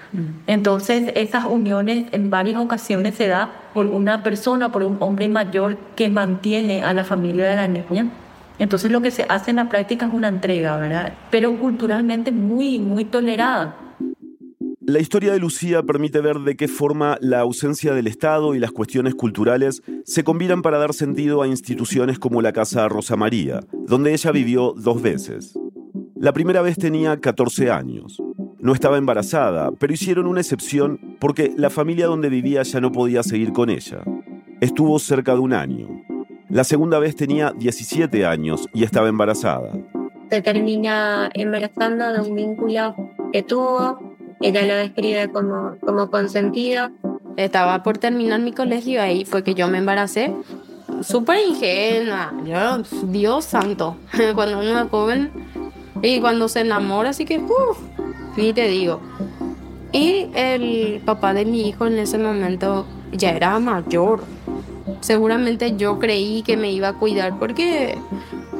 Entonces, 0.46 1.12
esas 1.14 1.44
uniones 1.44 2.06
en 2.12 2.30
varias 2.30 2.61
ocasiones 2.61 3.14
se 3.14 3.28
da 3.28 3.50
por 3.72 3.87
una 3.87 4.22
persona, 4.22 4.72
por 4.72 4.83
un 4.83 4.96
hombre 5.00 5.28
mayor 5.28 5.76
que 5.96 6.09
mantiene 6.09 6.83
a 6.83 6.92
la 6.92 7.04
familia 7.04 7.48
de 7.48 7.56
la 7.56 7.68
niña. 7.68 8.06
Entonces, 8.59 8.90
lo 8.90 9.00
que 9.00 9.11
se 9.11 9.24
hace 9.28 9.50
en 9.50 9.56
la 9.56 9.68
práctica 9.68 10.06
es 10.06 10.12
una 10.12 10.28
entrega, 10.28 10.76
¿verdad? 10.76 11.12
Pero 11.30 11.56
culturalmente 11.56 12.30
muy, 12.30 12.78
muy 12.78 13.04
tolerada. 13.04 13.74
La 14.90 14.98
historia 14.98 15.33
de 15.33 15.38
Lucía 15.38 15.85
permite 15.85 16.20
ver 16.20 16.40
de 16.40 16.57
qué 16.57 16.66
forma 16.66 17.16
la 17.20 17.38
ausencia 17.38 17.94
del 17.94 18.09
Estado 18.09 18.57
y 18.57 18.59
las 18.59 18.72
cuestiones 18.72 19.14
culturales 19.14 19.85
se 20.05 20.24
combinan 20.24 20.62
para 20.62 20.79
dar 20.79 20.94
sentido 20.94 21.42
a 21.42 21.46
instituciones 21.46 22.18
como 22.18 22.42
la 22.42 22.53
Casa 22.53 22.88
Rosa 22.88 23.14
María, 23.14 23.61
donde 23.87 24.12
ella 24.12 24.33
vivió 24.33 24.74
dos 24.76 25.00
veces. 25.00 25.57
La 26.16 26.33
primera 26.33 26.61
vez 26.61 26.76
tenía 26.76 27.20
14 27.20 27.70
años. 27.70 28.20
No 28.59 28.72
estaba 28.72 28.98
embarazada, 28.98 29.70
pero 29.79 29.92
hicieron 29.92 30.26
una 30.26 30.40
excepción 30.40 31.16
porque 31.20 31.55
la 31.57 31.70
familia 31.70 32.09
donde 32.09 32.29
vivía 32.29 32.64
ya 32.64 32.81
no 32.81 32.90
podía 32.90 33.22
seguir 33.22 33.53
con 33.53 33.70
ella. 33.70 34.03
Estuvo 34.61 34.98
cerca 34.98 35.35
de 35.35 35.38
un 35.38 35.53
año. 35.53 36.03
La 36.48 36.64
segunda 36.64 36.98
vez 36.98 37.14
tenía 37.14 37.53
17 37.57 38.26
años 38.26 38.68
y 38.74 38.83
estaba 38.83 39.09
embarazada. 39.09 39.70
Se 40.31 40.42
termina 40.42 41.31
embarazando 41.33 42.12
de 42.12 42.29
un 42.29 42.35
vínculo 42.35 42.96
que 43.33 43.44
tuvo. 43.44 44.10
Ella 44.40 44.62
lo 44.62 44.74
describe 44.74 45.31
como, 45.31 45.76
como 45.85 46.11
consentido. 46.11 46.90
Estaba 47.37 47.83
por 47.83 47.98
terminar 47.98 48.40
mi 48.40 48.53
colegio, 48.53 49.03
ahí 49.03 49.24
fue 49.24 49.44
que 49.44 49.55
yo 49.55 49.68
me 49.68 49.79
embaracé. 49.79 50.33
Súper 51.03 51.38
ingenua, 51.46 52.33
yo, 52.44 52.83
Dios 53.05 53.44
santo. 53.44 53.96
Cuando 54.35 54.59
uno 54.59 54.81
es 54.81 54.90
joven 54.90 55.31
y 56.03 56.20
cuando 56.20 56.48
se 56.48 56.61
enamora, 56.61 57.11
así 57.11 57.24
que, 57.24 57.38
uff, 57.38 57.79
ni 58.37 58.53
te 58.53 58.68
digo. 58.68 59.00
Y 59.92 60.29
el 60.35 61.03
papá 61.05 61.35
de 61.35 61.44
mi 61.44 61.68
hijo 61.68 61.87
en 61.87 61.98
ese 61.98 62.16
momento 62.16 62.87
ya 63.12 63.33
era 63.33 63.59
mayor. 63.59 64.22
Seguramente 65.00 65.76
yo 65.76 65.98
creí 65.98 66.42
que 66.42 66.57
me 66.57 66.72
iba 66.72 66.88
a 66.88 66.92
cuidar 66.94 67.38
porque 67.38 67.98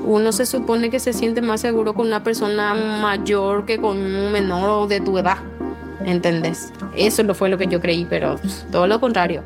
uno 0.05 0.33
se 0.33 0.45
supone 0.45 0.90
que 0.90 0.99
se 0.99 1.12
siente 1.12 1.40
más 1.40 1.61
seguro 1.61 1.95
con 1.95 2.07
una 2.07 2.23
persona 2.23 2.75
mayor 2.75 3.64
que 3.64 3.79
con 3.79 3.97
un 3.97 4.33
menor 4.33 4.88
de 4.88 5.01
tu 5.01 5.16
edad. 5.19 5.38
¿Entendés? 6.05 6.73
Eso 6.97 7.23
no 7.23 7.35
fue 7.35 7.49
lo 7.49 7.59
que 7.59 7.67
yo 7.67 7.81
creí, 7.81 8.07
pero 8.09 8.37
todo 8.71 8.87
lo 8.87 9.01
contrario. 9.01 9.43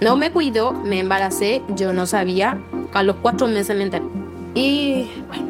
No 0.00 0.16
me 0.16 0.32
cuidó, 0.32 0.72
me 0.72 0.98
embaracé, 0.98 1.62
yo 1.76 1.92
no 1.92 2.06
sabía. 2.06 2.60
A 2.92 3.02
los 3.02 3.16
cuatro 3.16 3.46
meses 3.46 3.76
me 3.76 3.84
enteré. 3.84 4.04
Y 4.54 5.08
bueno, 5.28 5.46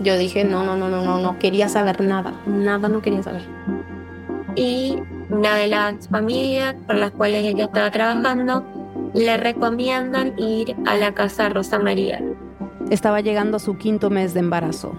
yo 0.00 0.16
dije, 0.18 0.44
no, 0.44 0.64
no, 0.64 0.76
no, 0.76 0.88
no, 0.88 1.02
no, 1.02 1.18
no 1.18 1.38
quería 1.38 1.68
saber 1.68 2.02
nada, 2.02 2.34
nada 2.46 2.88
no 2.88 3.00
quería 3.00 3.22
saber. 3.22 3.42
Y 4.54 4.98
una 5.30 5.54
de 5.56 5.68
las 5.68 6.08
familias 6.08 6.74
por 6.86 6.96
las 6.96 7.10
cuales 7.12 7.44
ella 7.44 7.64
estaba 7.64 7.90
trabajando 7.90 8.64
le 9.14 9.36
recomiendan 9.36 10.38
ir 10.38 10.76
a 10.86 10.96
la 10.96 11.14
casa 11.14 11.48
Rosa 11.48 11.78
María. 11.78 12.20
Estaba 12.90 13.20
llegando 13.20 13.56
a 13.56 13.60
su 13.60 13.76
quinto 13.76 14.10
mes 14.10 14.34
de 14.34 14.40
embarazo. 14.40 14.92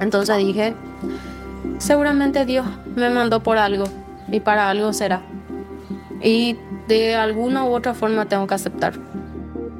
Entonces 0.00 0.36
dije, 0.38 0.74
seguramente 1.78 2.44
Dios 2.44 2.66
me 2.94 3.10
mandó 3.10 3.42
por 3.42 3.58
algo 3.58 3.84
y 4.30 4.40
para 4.40 4.70
algo 4.70 4.92
será. 4.92 5.22
Y 6.22 6.56
de 6.88 7.14
alguna 7.14 7.64
u 7.64 7.74
otra 7.74 7.94
forma 7.94 8.26
tengo 8.26 8.46
que 8.46 8.54
aceptar. 8.54 8.94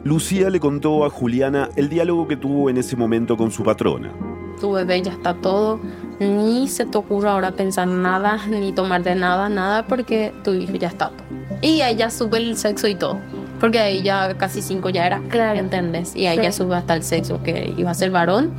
Lucía 0.05 0.51
le 0.51 0.61
contó 0.61 1.05
a 1.05 1.11
Juliana 1.11 1.68
el 1.77 1.88
diálogo 1.88 2.29
que 2.29 2.37
tuvo 2.37 2.70
en 2.70 2.77
ese 2.77 2.96
momento 2.96 3.37
con 3.37 3.51
su 3.51 3.64
patrona 3.64 4.12
tu 4.61 4.72
bebé 4.72 5.03
ya 5.03 5.12
está 5.12 5.35
todo, 5.35 5.81
ni 6.18 6.68
se 6.68 6.87
te 6.87 6.99
ocurra 6.99 7.33
ahora 7.33 7.53
pensar 7.53 7.88
nada, 7.88 8.38
ni 8.49 8.72
tomar 8.72 9.03
de 9.03 9.14
nada, 9.14 9.49
nada, 9.49 9.87
porque 9.87 10.33
tu 10.42 10.53
hijo 10.53 10.75
ya 10.75 10.88
está 10.88 11.11
todo. 11.11 11.27
Y 11.62 11.83
ella 11.83 12.11
sube 12.11 12.38
el 12.38 12.57
sexo 12.57 12.88
y 12.88 12.94
todo, 12.94 13.18
porque 13.61 13.79
ahí 13.79 14.03
ya 14.03 14.37
casi 14.37 14.62
cinco 14.62 14.90
ya 14.90 15.07
era, 15.07 15.20
claro. 15.29 15.59
¿entendés? 15.59 16.14
Y 16.14 16.27
ella 16.27 16.53
sube 16.53 16.75
hasta 16.77 16.94
el 16.94 17.03
sexo 17.03 17.42
que 17.42 17.72
iba 17.77 17.90
a 17.90 17.94
ser 17.94 18.11
varón. 18.11 18.53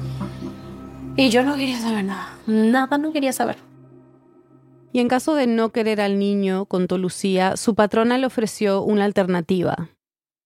Y 1.19 1.32
yo 1.32 1.41
no 1.41 1.56
quería 1.56 1.80
saber 1.80 2.03
nada, 2.03 2.38
nada 2.45 2.99
no 2.99 3.12
quería 3.12 3.34
saber. 3.34 3.58
Y 4.93 4.99
en 4.99 5.08
caso 5.08 5.34
de 5.34 5.47
no 5.47 5.69
querer 5.69 5.99
al 5.99 6.19
niño, 6.19 6.65
contó 6.65 6.99
Lucía, 6.99 7.58
su 7.58 7.73
patrona 7.73 8.19
le 8.19 8.27
ofreció 8.27 8.84
una 8.84 9.06
alternativa. 9.06 9.89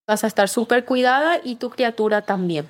Vas 0.07 0.23
a 0.23 0.27
estar 0.27 0.47
súper 0.47 0.85
cuidada 0.85 1.39
y 1.43 1.55
tu 1.55 1.71
criatura 1.71 2.21
también. 2.21 2.69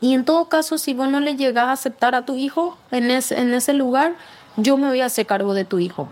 Y 0.00 0.14
en 0.14 0.24
todo 0.24 0.48
caso, 0.48 0.78
si 0.78 0.94
vos 0.94 1.08
no 1.08 1.18
le 1.18 1.34
llegas 1.34 1.64
a 1.64 1.72
aceptar 1.72 2.14
a 2.14 2.24
tu 2.24 2.36
hijo 2.36 2.78
en 2.92 3.10
ese, 3.10 3.40
en 3.40 3.52
ese 3.52 3.72
lugar, 3.72 4.14
yo 4.56 4.76
me 4.76 4.86
voy 4.86 5.00
a 5.00 5.06
hacer 5.06 5.26
cargo 5.26 5.54
de 5.54 5.64
tu 5.64 5.80
hijo. 5.80 6.08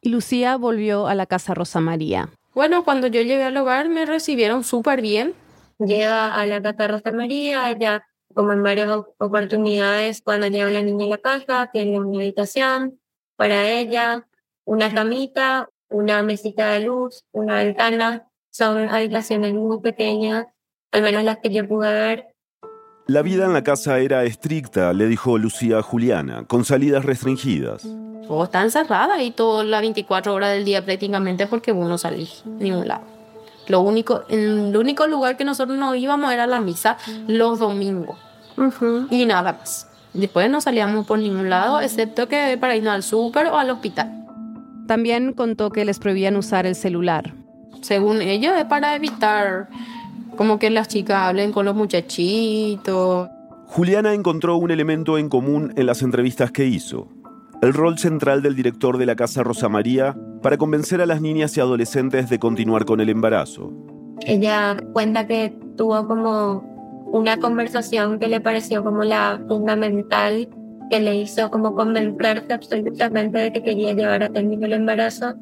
Y 0.00 0.08
Lucía 0.08 0.56
volvió 0.56 1.06
a 1.06 1.14
la 1.14 1.26
casa 1.26 1.54
Rosa 1.54 1.78
María. 1.78 2.30
Bueno, 2.52 2.82
cuando 2.82 3.06
yo 3.06 3.20
llegué 3.22 3.44
al 3.44 3.56
hogar 3.56 3.88
me 3.88 4.06
recibieron 4.06 4.64
súper 4.64 5.02
bien. 5.02 5.34
Llega 5.78 6.34
a 6.34 6.44
la 6.46 6.60
casa 6.60 6.88
Rosa 6.88 7.12
María, 7.12 7.70
ella, 7.70 8.04
como 8.34 8.52
en 8.52 8.62
varias 8.62 8.90
oportunidades, 9.18 10.22
cuando 10.22 10.46
llega 10.46 10.70
la 10.70 10.82
niña 10.82 11.06
a 11.06 11.10
la 11.10 11.18
casa, 11.18 11.70
tiene 11.72 12.00
una 12.00 12.18
habitación 12.18 13.00
para 13.36 13.68
ella, 13.70 14.26
una 14.64 14.92
camita, 14.92 15.68
una 15.88 16.22
mesita 16.22 16.72
de 16.72 16.80
luz, 16.80 17.24
una 17.32 17.56
ventana. 17.56 18.28
Son 18.50 18.88
habitaciones 18.88 19.54
muy 19.54 19.80
pequeñas, 19.80 20.46
al 20.90 21.02
menos 21.02 21.24
las 21.24 21.38
que 21.38 21.50
yo 21.50 21.66
pude 21.66 21.90
ver, 21.90 22.32
la 23.06 23.22
vida 23.22 23.46
en 23.46 23.52
la 23.52 23.64
casa 23.64 23.98
era 23.98 24.22
estricta, 24.22 24.92
le 24.92 25.06
dijo 25.06 25.36
Lucía 25.36 25.78
a 25.78 25.82
Juliana, 25.82 26.44
con 26.46 26.64
salidas 26.64 27.04
restringidas. 27.04 27.84
Vos 28.28 28.44
está 28.44 28.62
encerrada 28.62 29.20
y 29.22 29.32
todas 29.32 29.66
las 29.66 29.80
24 29.80 30.32
horas 30.32 30.52
del 30.52 30.64
día 30.64 30.84
prácticamente 30.84 31.48
porque 31.48 31.72
vos 31.72 31.88
no 31.88 31.98
salís 31.98 32.44
ni 32.46 32.70
un 32.70 32.86
lado. 32.86 33.02
Lo 33.68 33.80
único, 33.80 34.24
el 34.28 34.76
único 34.76 35.06
lugar 35.06 35.36
que 35.36 35.44
nosotros 35.44 35.78
no 35.78 35.94
íbamos 35.94 36.32
era 36.32 36.46
la 36.46 36.60
misa 36.60 36.96
los 37.26 37.58
domingos. 37.58 38.18
Y 39.10 39.24
nada 39.24 39.52
más. 39.52 39.88
Después 40.12 40.50
no 40.50 40.60
salíamos 40.60 41.06
por 41.06 41.18
ningún 41.18 41.48
lado, 41.48 41.80
excepto 41.80 42.28
que 42.28 42.58
para 42.60 42.76
irnos 42.76 42.92
al 42.92 43.02
súper 43.02 43.46
o 43.46 43.56
al 43.56 43.70
hospital. 43.70 44.26
También 44.86 45.32
contó 45.32 45.70
que 45.70 45.84
les 45.84 45.98
prohibían 45.98 46.36
usar 46.36 46.66
el 46.66 46.74
celular. 46.74 47.34
Según 47.80 48.20
ellos 48.20 48.52
es 48.58 48.66
para 48.66 48.94
evitar 48.94 49.68
como 50.36 50.58
que 50.58 50.70
las 50.70 50.88
chicas 50.88 51.16
hablen 51.16 51.52
con 51.52 51.64
los 51.64 51.74
muchachitos. 51.74 53.28
Juliana 53.66 54.12
encontró 54.12 54.56
un 54.56 54.70
elemento 54.70 55.16
en 55.16 55.28
común 55.28 55.72
en 55.76 55.86
las 55.86 56.02
entrevistas 56.02 56.52
que 56.52 56.66
hizo. 56.66 57.08
El 57.62 57.74
rol 57.74 57.96
central 57.96 58.42
del 58.42 58.56
director 58.56 58.98
de 58.98 59.06
la 59.06 59.14
Casa 59.14 59.44
Rosa 59.44 59.68
María 59.68 60.16
para 60.42 60.58
convencer 60.58 61.00
a 61.00 61.06
las 61.06 61.20
niñas 61.20 61.56
y 61.56 61.60
adolescentes 61.60 62.28
de 62.28 62.40
continuar 62.40 62.84
con 62.84 63.00
el 63.00 63.08
embarazo. 63.08 63.72
Ella 64.26 64.76
cuenta 64.92 65.28
que 65.28 65.54
tuvo 65.76 66.08
como 66.08 66.64
una 67.12 67.36
conversación 67.36 68.18
que 68.18 68.26
le 68.26 68.40
pareció 68.40 68.82
como 68.82 69.04
la 69.04 69.40
fundamental, 69.46 70.48
que 70.90 70.98
le 70.98 71.14
hizo 71.14 71.52
como 71.52 71.76
convencerse 71.76 72.52
absolutamente 72.52 73.38
de 73.38 73.52
que 73.52 73.62
quería 73.62 73.92
llevar 73.92 74.24
a 74.24 74.28
término 74.28 74.66
el 74.66 74.72
embarazo 74.72 75.36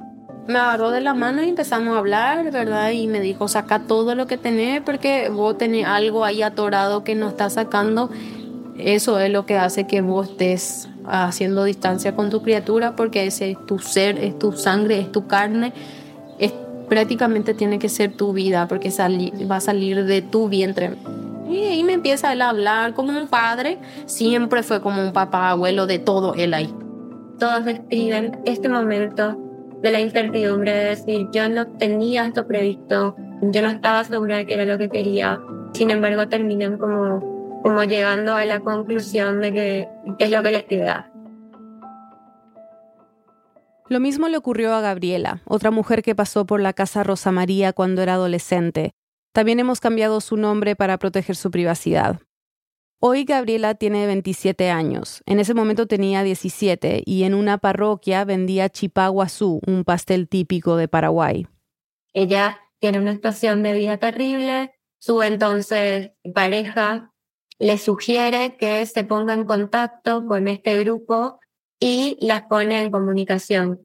me 0.51 0.59
agarró 0.59 0.91
de 0.91 1.01
la 1.01 1.15
mano 1.15 1.43
y 1.43 1.49
empezamos 1.49 1.95
a 1.95 1.99
hablar, 1.99 2.51
¿verdad? 2.51 2.91
Y 2.91 3.07
me 3.07 3.21
dijo, 3.21 3.49
saca 3.49 3.81
todo 3.81 4.15
lo 4.15 4.27
que 4.27 4.37
tenés 4.37 4.83
porque 4.83 5.29
vos 5.29 5.57
tenés 5.57 5.87
algo 5.87 6.25
ahí 6.25 6.43
atorado 6.43 7.05
que 7.05 7.15
no 7.15 7.29
estás 7.29 7.55
sacando. 7.55 8.11
Eso 8.85 9.19
es 9.21 9.31
lo 9.31 9.47
que 9.47 9.57
hace 9.57 9.87
que 9.87 10.01
vos 10.01 10.31
estés 10.31 10.89
haciendo 11.07 11.65
distancia 11.65 12.15
con 12.15 12.31
tu 12.31 12.43
criatura 12.43 12.97
porque 12.97 13.27
ese 13.27 13.53
es 13.53 13.67
tu 13.67 13.79
ser, 13.79 14.19
es 14.19 14.39
tu 14.39 14.53
sangre, 14.53 14.99
es 15.01 15.13
tu 15.13 15.27
carne. 15.27 15.73
Es, 16.39 16.53
prácticamente 16.89 17.55
tiene 17.55 17.79
que 17.79 17.89
ser 17.89 18.13
tu 18.17 18.33
vida 18.33 18.69
porque 18.69 18.91
va 19.51 19.57
a 19.57 19.61
salir 19.61 20.05
de 20.05 20.23
tu 20.23 20.49
vientre. 20.49 20.97
Y 21.49 21.65
ahí 21.65 21.83
me 21.83 21.95
empieza 21.95 22.33
él 22.33 22.43
a 22.43 22.51
hablar 22.51 22.95
como 22.95 23.17
un 23.19 23.27
padre, 23.27 23.79
siempre 24.07 24.63
fue 24.63 24.81
como 24.81 25.03
un 25.03 25.13
papá, 25.13 25.51
abuelo, 25.51 25.87
de 25.87 25.99
todo 25.99 26.35
él 26.35 26.55
ahí. 26.55 26.73
Todos 27.41 27.65
describen 27.65 28.39
este 28.45 28.69
momento 28.69 29.37
de 29.83 29.91
la 29.91 30.01
incertidumbre 30.01 30.73
de 30.73 30.85
decir, 30.91 31.29
yo 31.33 31.49
no 31.49 31.67
tenía 31.67 32.27
esto 32.27 32.47
previsto, 32.47 33.17
yo 33.43 33.63
no 33.63 33.71
estaba 33.71 34.05
segura 34.05 34.37
de 34.37 34.47
que 34.47 34.55
era 34.55 34.65
lo 34.65 34.79
que 34.79 34.89
quería. 34.91 35.41
Sin 35.73 35.91
embargo, 35.91 36.29
terminan 36.29 36.79
como, 36.79 37.40
como 37.63 37.85
llegando 37.85 38.35
a 38.35 38.45
la 38.45 38.61
conclusión 38.61 39.41
de 39.41 39.53
que, 39.53 39.89
es 40.19 40.31
lo 40.31 40.43
que 40.43 40.51
les 40.51 40.65
queda. 40.65 41.11
Lo 43.89 44.01
mismo 44.01 44.29
le 44.29 44.37
ocurrió 44.37 44.73
a 44.73 44.81
Gabriela, 44.81 45.43
otra 45.47 45.71
mujer 45.71 46.03
que 46.03 46.15
pasó 46.15 46.47
por 46.47 46.61
la 46.61 46.73
casa 46.73 47.03
Rosa 47.03 47.33
María 47.33 47.73
cuando 47.73 48.03
era 48.03 48.15
adolescente. 48.15 48.93
También 49.33 49.59
hemos 49.61 49.81
cambiado 49.81 50.21
su 50.21 50.37
nombre 50.37 50.77
para 50.77 50.99
proteger 50.99 51.37
su 51.37 51.51
privacidad. 51.51 52.21
Hoy 53.01 53.25
Gabriela 53.25 53.75
tiene 53.75 54.07
27 54.07 54.71
años. 54.71 55.23
En 55.25 55.41
ese 55.41 55.55
momento 55.55 55.87
tenía 55.87 56.23
17 56.23 57.03
y 57.05 57.25
en 57.25 57.35
una 57.35 57.59
parroquia 57.59 58.25
vendía 58.25 58.69
chipaguazú, 58.69 59.61
un 59.67 59.85
pastel 59.85 60.29
típico 60.29 60.77
de 60.77 60.87
Paraguay. 60.87 61.47
Ella 62.13 62.59
tiene 62.79 62.99
una 62.99 63.15
situación 63.15 63.63
de 63.63 63.73
vida 63.73 63.97
terrible, 63.99 64.73
Su 64.99 65.23
entonces 65.23 66.13
pareja 66.35 67.11
le 67.61 67.77
sugiere 67.79 68.57
que 68.57 68.85
se 68.87 69.05
ponga 69.05 69.35
en 69.35 69.45
contacto 69.45 70.27
con 70.27 70.49
este 70.49 70.83
grupo 70.83 71.39
y 71.79 72.17
las 72.21 72.43
pone 72.43 72.83
en 72.83 72.91
comunicación. 72.91 73.81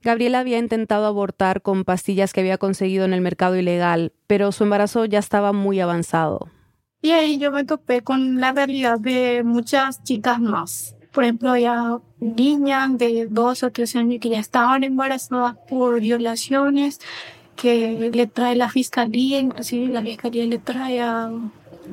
Gabriela 0.00 0.38
había 0.38 0.58
intentado 0.58 1.06
abortar 1.06 1.60
con 1.60 1.84
pastillas 1.84 2.32
que 2.32 2.40
había 2.40 2.56
conseguido 2.56 3.04
en 3.04 3.12
el 3.12 3.20
mercado 3.20 3.56
ilegal, 3.56 4.12
pero 4.28 4.52
su 4.52 4.62
embarazo 4.62 5.04
ya 5.04 5.18
estaba 5.18 5.52
muy 5.52 5.80
avanzado. 5.80 6.48
Y 7.02 7.10
ahí 7.10 7.38
yo 7.38 7.50
me 7.50 7.64
topé 7.64 8.02
con 8.02 8.40
la 8.40 8.52
realidad 8.52 9.00
de 9.00 9.42
muchas 9.44 10.02
chicas 10.04 10.40
más. 10.40 10.94
Por 11.12 11.24
ejemplo, 11.24 11.50
había 11.50 11.98
niñas 12.20 12.96
de 12.96 13.26
dos 13.28 13.64
o 13.64 13.72
tres 13.72 13.96
años 13.96 14.20
que 14.20 14.28
ya 14.28 14.38
estaban 14.38 14.84
embarazadas 14.84 15.56
por 15.68 16.00
violaciones, 16.00 17.00
que 17.56 18.10
le 18.12 18.26
trae 18.28 18.54
la 18.54 18.68
fiscalía, 18.68 19.40
inclusive 19.40 19.92
la 19.92 20.02
fiscalía 20.02 20.44
le 20.44 20.58
trae 20.58 21.00
a, 21.00 21.30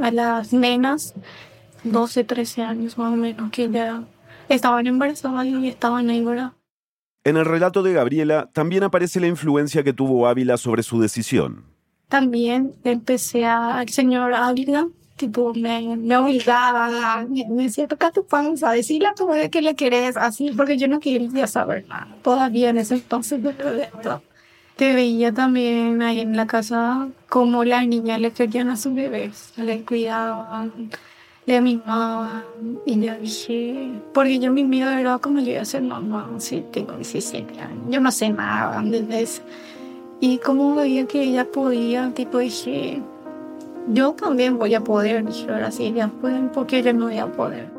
a 0.02 0.12
las 0.12 0.54
nenas, 0.54 1.14
12, 1.84 2.24
13 2.24 2.62
años 2.64 2.98
más 2.98 3.14
o 3.14 3.16
menos, 3.16 3.52
que 3.52 3.70
ya 3.70 4.04
estaban 4.50 4.88
embarazadas 4.88 5.46
y 5.46 5.68
estaban 5.68 6.10
ahí, 6.10 6.24
¿verdad? 6.24 6.52
En 7.26 7.38
el 7.38 7.46
relato 7.46 7.84
de 7.84 7.94
Gabriela 7.94 8.50
también 8.54 8.84
aparece 8.84 9.20
la 9.20 9.28
influencia 9.28 9.84
que 9.84 9.94
tuvo 9.94 10.28
Ávila 10.28 10.58
sobre 10.58 10.84
su 10.84 11.00
decisión. 11.00 11.64
También 12.10 12.74
empecé 12.84 13.46
a, 13.46 13.80
al 13.80 13.90
señor 13.90 14.34
Ávila, 14.34 14.88
tipo, 15.16 15.54
me, 15.54 15.96
me 15.96 16.18
obligaba, 16.18 17.26
me, 17.30 17.46
me 17.50 17.64
decía, 17.64 17.88
toca 17.88 18.12
tu 18.12 18.26
panza, 18.26 18.72
decirle 18.72 19.08
a 19.08 19.16
tu 19.16 19.28
madre 19.28 19.50
que 19.50 19.62
le 19.62 19.76
querés, 19.76 20.18
así, 20.18 20.52
porque 20.52 20.78
yo 20.78 20.88
no 20.88 21.00
quería 21.00 21.48
saber 21.48 21.86
nada. 21.88 22.14
Todavía 22.22 22.70
en 22.70 22.78
ese 22.78 22.96
entonces 22.96 23.42
de 23.42 23.52
esto. 23.84 24.22
Te 24.76 24.96
veía 24.96 25.32
también 25.32 26.02
ahí 26.02 26.22
en 26.22 26.36
la 26.36 26.48
casa 26.48 27.08
como 27.30 27.64
las 27.64 27.88
niñas 27.88 28.20
le 28.20 28.32
querían 28.32 28.70
a 28.70 28.76
sus 28.76 28.96
bebés, 28.96 29.54
le 29.56 29.84
cuidaban, 29.84 30.90
le 31.46 31.62
mimaban. 31.62 32.44
Y 32.86 33.00
yo 33.00 33.14
dije, 33.16 33.92
porque 34.14 34.40
yo 34.40 34.52
mi 34.52 34.64
miedo 34.64 34.90
era 34.90 35.20
como 35.20 35.40
yo 35.40 35.52
iba 35.52 35.62
a 35.62 35.66
ser 35.66 35.84
mamá, 35.84 36.28
sí, 36.40 36.64
tengo 36.72 36.94
17 36.94 37.60
años, 37.60 37.84
yo 37.90 38.02
no 38.02 38.12
sé 38.12 38.30
nada 38.30 38.84
eso. 39.12 39.44
Y 40.20 40.38
como 40.38 40.74
veía 40.74 41.06
que 41.06 41.22
ella 41.22 41.46
podía, 41.46 42.12
tipo 42.14 42.40
dije, 42.40 43.02
yo 43.90 44.14
también 44.14 44.58
voy 44.58 44.74
a 44.74 44.82
poder, 44.82 45.26
dije, 45.26 45.52
ahora 45.52 45.70
sí, 45.70 45.86
ellas 45.86 46.10
pueden, 46.22 46.50
porque 46.50 46.82
yo 46.82 46.94
no 46.94 47.06
voy 47.06 47.18
a 47.18 47.32
poder. 47.32 47.73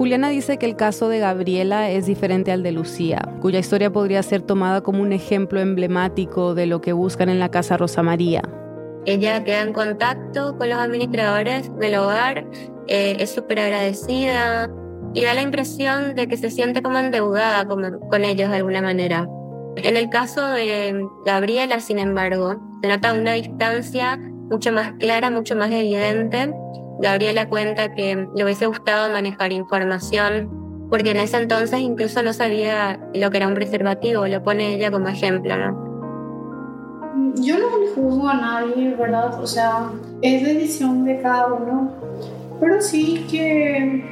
Juliana 0.00 0.30
dice 0.30 0.56
que 0.56 0.64
el 0.64 0.76
caso 0.76 1.10
de 1.10 1.18
Gabriela 1.18 1.90
es 1.90 2.06
diferente 2.06 2.52
al 2.52 2.62
de 2.62 2.72
Lucía, 2.72 3.20
cuya 3.42 3.58
historia 3.58 3.92
podría 3.92 4.22
ser 4.22 4.40
tomada 4.40 4.80
como 4.80 5.02
un 5.02 5.12
ejemplo 5.12 5.60
emblemático 5.60 6.54
de 6.54 6.64
lo 6.64 6.80
que 6.80 6.94
buscan 6.94 7.28
en 7.28 7.38
la 7.38 7.50
Casa 7.50 7.76
Rosa 7.76 8.02
María. 8.02 8.40
Ella 9.04 9.44
queda 9.44 9.60
en 9.60 9.74
contacto 9.74 10.56
con 10.56 10.70
los 10.70 10.78
administradores 10.78 11.70
del 11.78 11.96
hogar, 11.96 12.46
eh, 12.86 13.16
es 13.18 13.28
súper 13.28 13.60
agradecida 13.60 14.70
y 15.12 15.22
da 15.22 15.34
la 15.34 15.42
impresión 15.42 16.14
de 16.14 16.28
que 16.28 16.38
se 16.38 16.48
siente 16.48 16.80
como 16.80 16.98
endeudada 16.98 17.66
con, 17.66 18.00
con 18.08 18.24
ellos 18.24 18.48
de 18.48 18.56
alguna 18.56 18.80
manera. 18.80 19.28
En 19.76 19.98
el 19.98 20.08
caso 20.08 20.46
de 20.46 20.98
Gabriela, 21.26 21.78
sin 21.80 21.98
embargo, 21.98 22.54
se 22.80 22.88
nota 22.88 23.12
una 23.12 23.34
distancia 23.34 24.16
mucho 24.16 24.72
más 24.72 24.92
clara, 24.92 25.30
mucho 25.30 25.56
más 25.56 25.70
evidente 25.70 26.54
Gabriela 27.00 27.48
cuenta 27.48 27.94
que 27.94 28.28
le 28.34 28.44
hubiese 28.44 28.66
gustado 28.66 29.12
manejar 29.12 29.52
información 29.52 30.60
porque 30.90 31.12
en 31.12 31.18
ese 31.18 31.36
entonces 31.36 31.80
incluso 31.80 32.22
no 32.22 32.32
sabía 32.32 32.98
lo 33.14 33.30
que 33.30 33.36
era 33.36 33.46
un 33.46 33.54
preservativo, 33.54 34.26
lo 34.26 34.42
pone 34.42 34.74
ella 34.74 34.90
como 34.90 35.08
ejemplo, 35.08 35.56
¿no? 35.56 35.90
Yo 37.36 37.58
no 37.58 37.78
le 37.78 37.88
juzgo 37.94 38.28
a 38.28 38.34
nadie, 38.34 38.94
¿verdad? 38.96 39.40
O 39.40 39.46
sea, 39.46 39.88
es 40.20 40.44
decisión 40.44 41.04
de 41.04 41.20
cada 41.22 41.46
uno, 41.46 41.92
pero 42.60 42.80
sí 42.80 43.24
que 43.30 44.04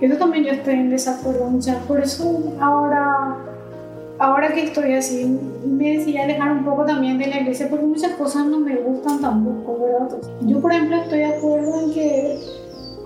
eso 0.00 0.16
también 0.16 0.44
yo 0.44 0.52
estoy 0.52 0.74
en 0.74 0.90
desacuerdo, 0.90 1.48
por 1.86 2.00
eso 2.00 2.54
ahora 2.60 3.36
ahora 4.20 4.52
que 4.52 4.64
estoy 4.64 4.92
así, 4.92 5.24
me 5.64 5.96
decidí 5.96 6.18
alejar 6.18 6.52
un 6.52 6.64
poco 6.64 6.84
también 6.84 7.18
de 7.18 7.26
la 7.26 7.40
iglesia 7.40 7.68
porque 7.70 7.86
muchas 7.86 8.12
cosas 8.12 8.44
no 8.46 8.60
me 8.60 8.76
gustan 8.76 9.20
tampoco, 9.20 9.78
¿verdad? 9.80 10.18
Yo, 10.42 10.60
por 10.60 10.72
ejemplo, 10.72 10.96
estoy 10.96 11.20
de 11.20 11.24
acuerdo 11.24 11.80
en 11.80 11.92
que 11.92 12.38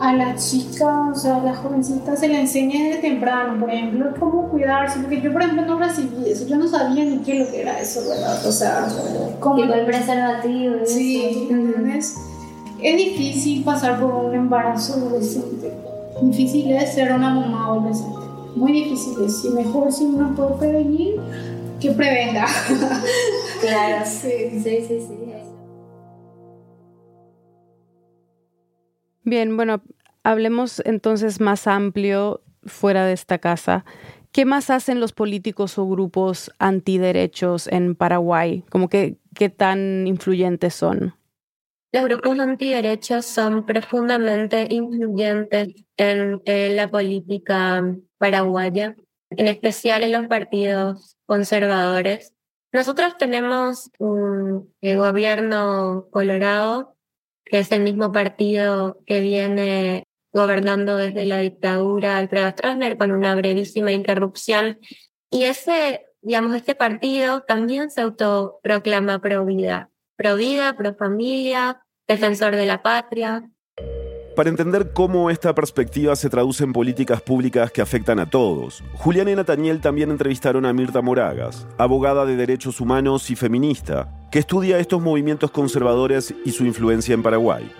a 0.00 0.12
las 0.12 0.50
chicas, 0.50 0.82
o 0.82 1.14
sea, 1.14 1.36
a 1.36 1.44
las 1.44 1.58
jovencitas 1.58 2.18
se 2.18 2.26
le 2.26 2.40
enseñe 2.40 2.88
desde 2.88 3.00
temprano, 3.00 3.60
por 3.60 3.70
ejemplo, 3.70 4.12
cómo 4.18 4.48
cuidarse, 4.48 4.98
porque 4.98 5.20
yo, 5.20 5.32
por 5.32 5.42
ejemplo, 5.42 5.64
no 5.64 5.78
recibí 5.78 6.28
eso, 6.28 6.48
yo 6.48 6.56
no 6.56 6.66
sabía 6.66 7.04
ni 7.04 7.18
qué 7.18 7.38
lo 7.38 7.48
que 7.48 7.62
era 7.62 7.78
eso, 7.80 8.00
¿verdad? 8.08 8.44
O 8.44 8.50
sea, 8.50 8.88
como... 9.38 9.62
el 9.62 9.86
preservativo. 9.86 10.78
Sí, 10.84 11.46
¿entendés? 11.48 12.16
Es 12.82 12.96
difícil 12.96 13.62
pasar 13.62 14.00
por 14.00 14.12
un 14.12 14.34
embarazo 14.34 14.94
adolescente. 14.94 15.72
Difícil 16.20 16.72
es 16.72 16.92
ser 16.92 17.12
una 17.12 17.30
mamá 17.30 17.66
adolescente 17.66 18.23
muy 18.56 18.72
difíciles 18.72 19.44
y 19.44 19.50
mejor 19.50 19.92
si 19.92 20.04
uno 20.04 20.34
puede 20.34 20.54
prevenir 20.58 21.20
que 21.80 21.90
prevenga. 21.92 22.46
Claro, 23.60 24.04
sí, 24.06 24.60
sí, 24.62 24.80
sí. 24.86 25.00
sí. 25.00 25.14
Bien, 29.22 29.56
bueno, 29.56 29.82
hablemos 30.22 30.82
entonces 30.84 31.40
más 31.40 31.66
amplio 31.66 32.42
fuera 32.66 33.04
de 33.06 33.14
esta 33.14 33.38
casa. 33.38 33.84
¿Qué 34.32 34.44
más 34.44 34.68
hacen 34.68 35.00
los 35.00 35.12
políticos 35.12 35.78
o 35.78 35.86
grupos 35.86 36.50
antiderechos 36.58 37.68
en 37.68 37.94
Paraguay? 37.94 38.64
Como 38.68 38.88
que, 38.88 39.18
¿Qué 39.34 39.48
tan 39.48 40.06
influyentes 40.06 40.74
son? 40.74 41.14
Los 41.94 42.06
grupos 42.06 42.40
antiderechos 42.40 43.24
son 43.24 43.64
profundamente 43.64 44.66
influyentes 44.68 45.68
en, 45.96 46.42
en 46.44 46.74
la 46.74 46.90
política 46.90 47.84
paraguaya, 48.18 48.96
en 49.30 49.46
especial 49.46 50.02
en 50.02 50.10
los 50.10 50.26
partidos 50.26 51.16
conservadores. 51.24 52.34
Nosotros 52.72 53.16
tenemos 53.16 53.92
un 54.00 54.74
el 54.80 54.98
gobierno 54.98 56.08
colorado, 56.10 56.96
que 57.44 57.60
es 57.60 57.70
el 57.70 57.82
mismo 57.82 58.10
partido 58.10 58.98
que 59.06 59.20
viene 59.20 60.02
gobernando 60.32 60.96
desde 60.96 61.26
la 61.26 61.38
dictadura 61.38 62.18
Alfredo 62.18 62.50
Stroessner 62.50 62.98
con 62.98 63.12
una 63.12 63.36
brevísima 63.36 63.92
interrupción. 63.92 64.80
Y 65.30 65.44
ese, 65.44 66.04
digamos, 66.22 66.56
este 66.56 66.74
partido 66.74 67.42
también 67.42 67.88
se 67.92 68.00
autoproclama 68.00 69.20
pro 69.20 69.44
vida, 69.44 69.90
pro 70.16 70.34
vida, 70.34 70.76
pro 70.76 70.96
familia, 70.96 71.83
defensor 72.06 72.54
de 72.56 72.66
la 72.66 72.82
patria. 72.82 73.48
Para 74.36 74.50
entender 74.50 74.92
cómo 74.92 75.30
esta 75.30 75.54
perspectiva 75.54 76.16
se 76.16 76.28
traduce 76.28 76.64
en 76.64 76.72
políticas 76.72 77.22
públicas 77.22 77.70
que 77.70 77.80
afectan 77.80 78.18
a 78.18 78.28
todos, 78.28 78.82
Julián 78.94 79.28
y 79.28 79.34
Nathaniel 79.36 79.80
también 79.80 80.10
entrevistaron 80.10 80.66
a 80.66 80.72
Mirta 80.72 81.00
Moragas, 81.02 81.68
abogada 81.78 82.26
de 82.26 82.34
derechos 82.34 82.80
humanos 82.80 83.30
y 83.30 83.36
feminista, 83.36 84.08
que 84.32 84.40
estudia 84.40 84.78
estos 84.78 85.00
movimientos 85.00 85.52
conservadores 85.52 86.34
y 86.44 86.50
su 86.50 86.64
influencia 86.66 87.14
en 87.14 87.22
Paraguay. 87.22 87.70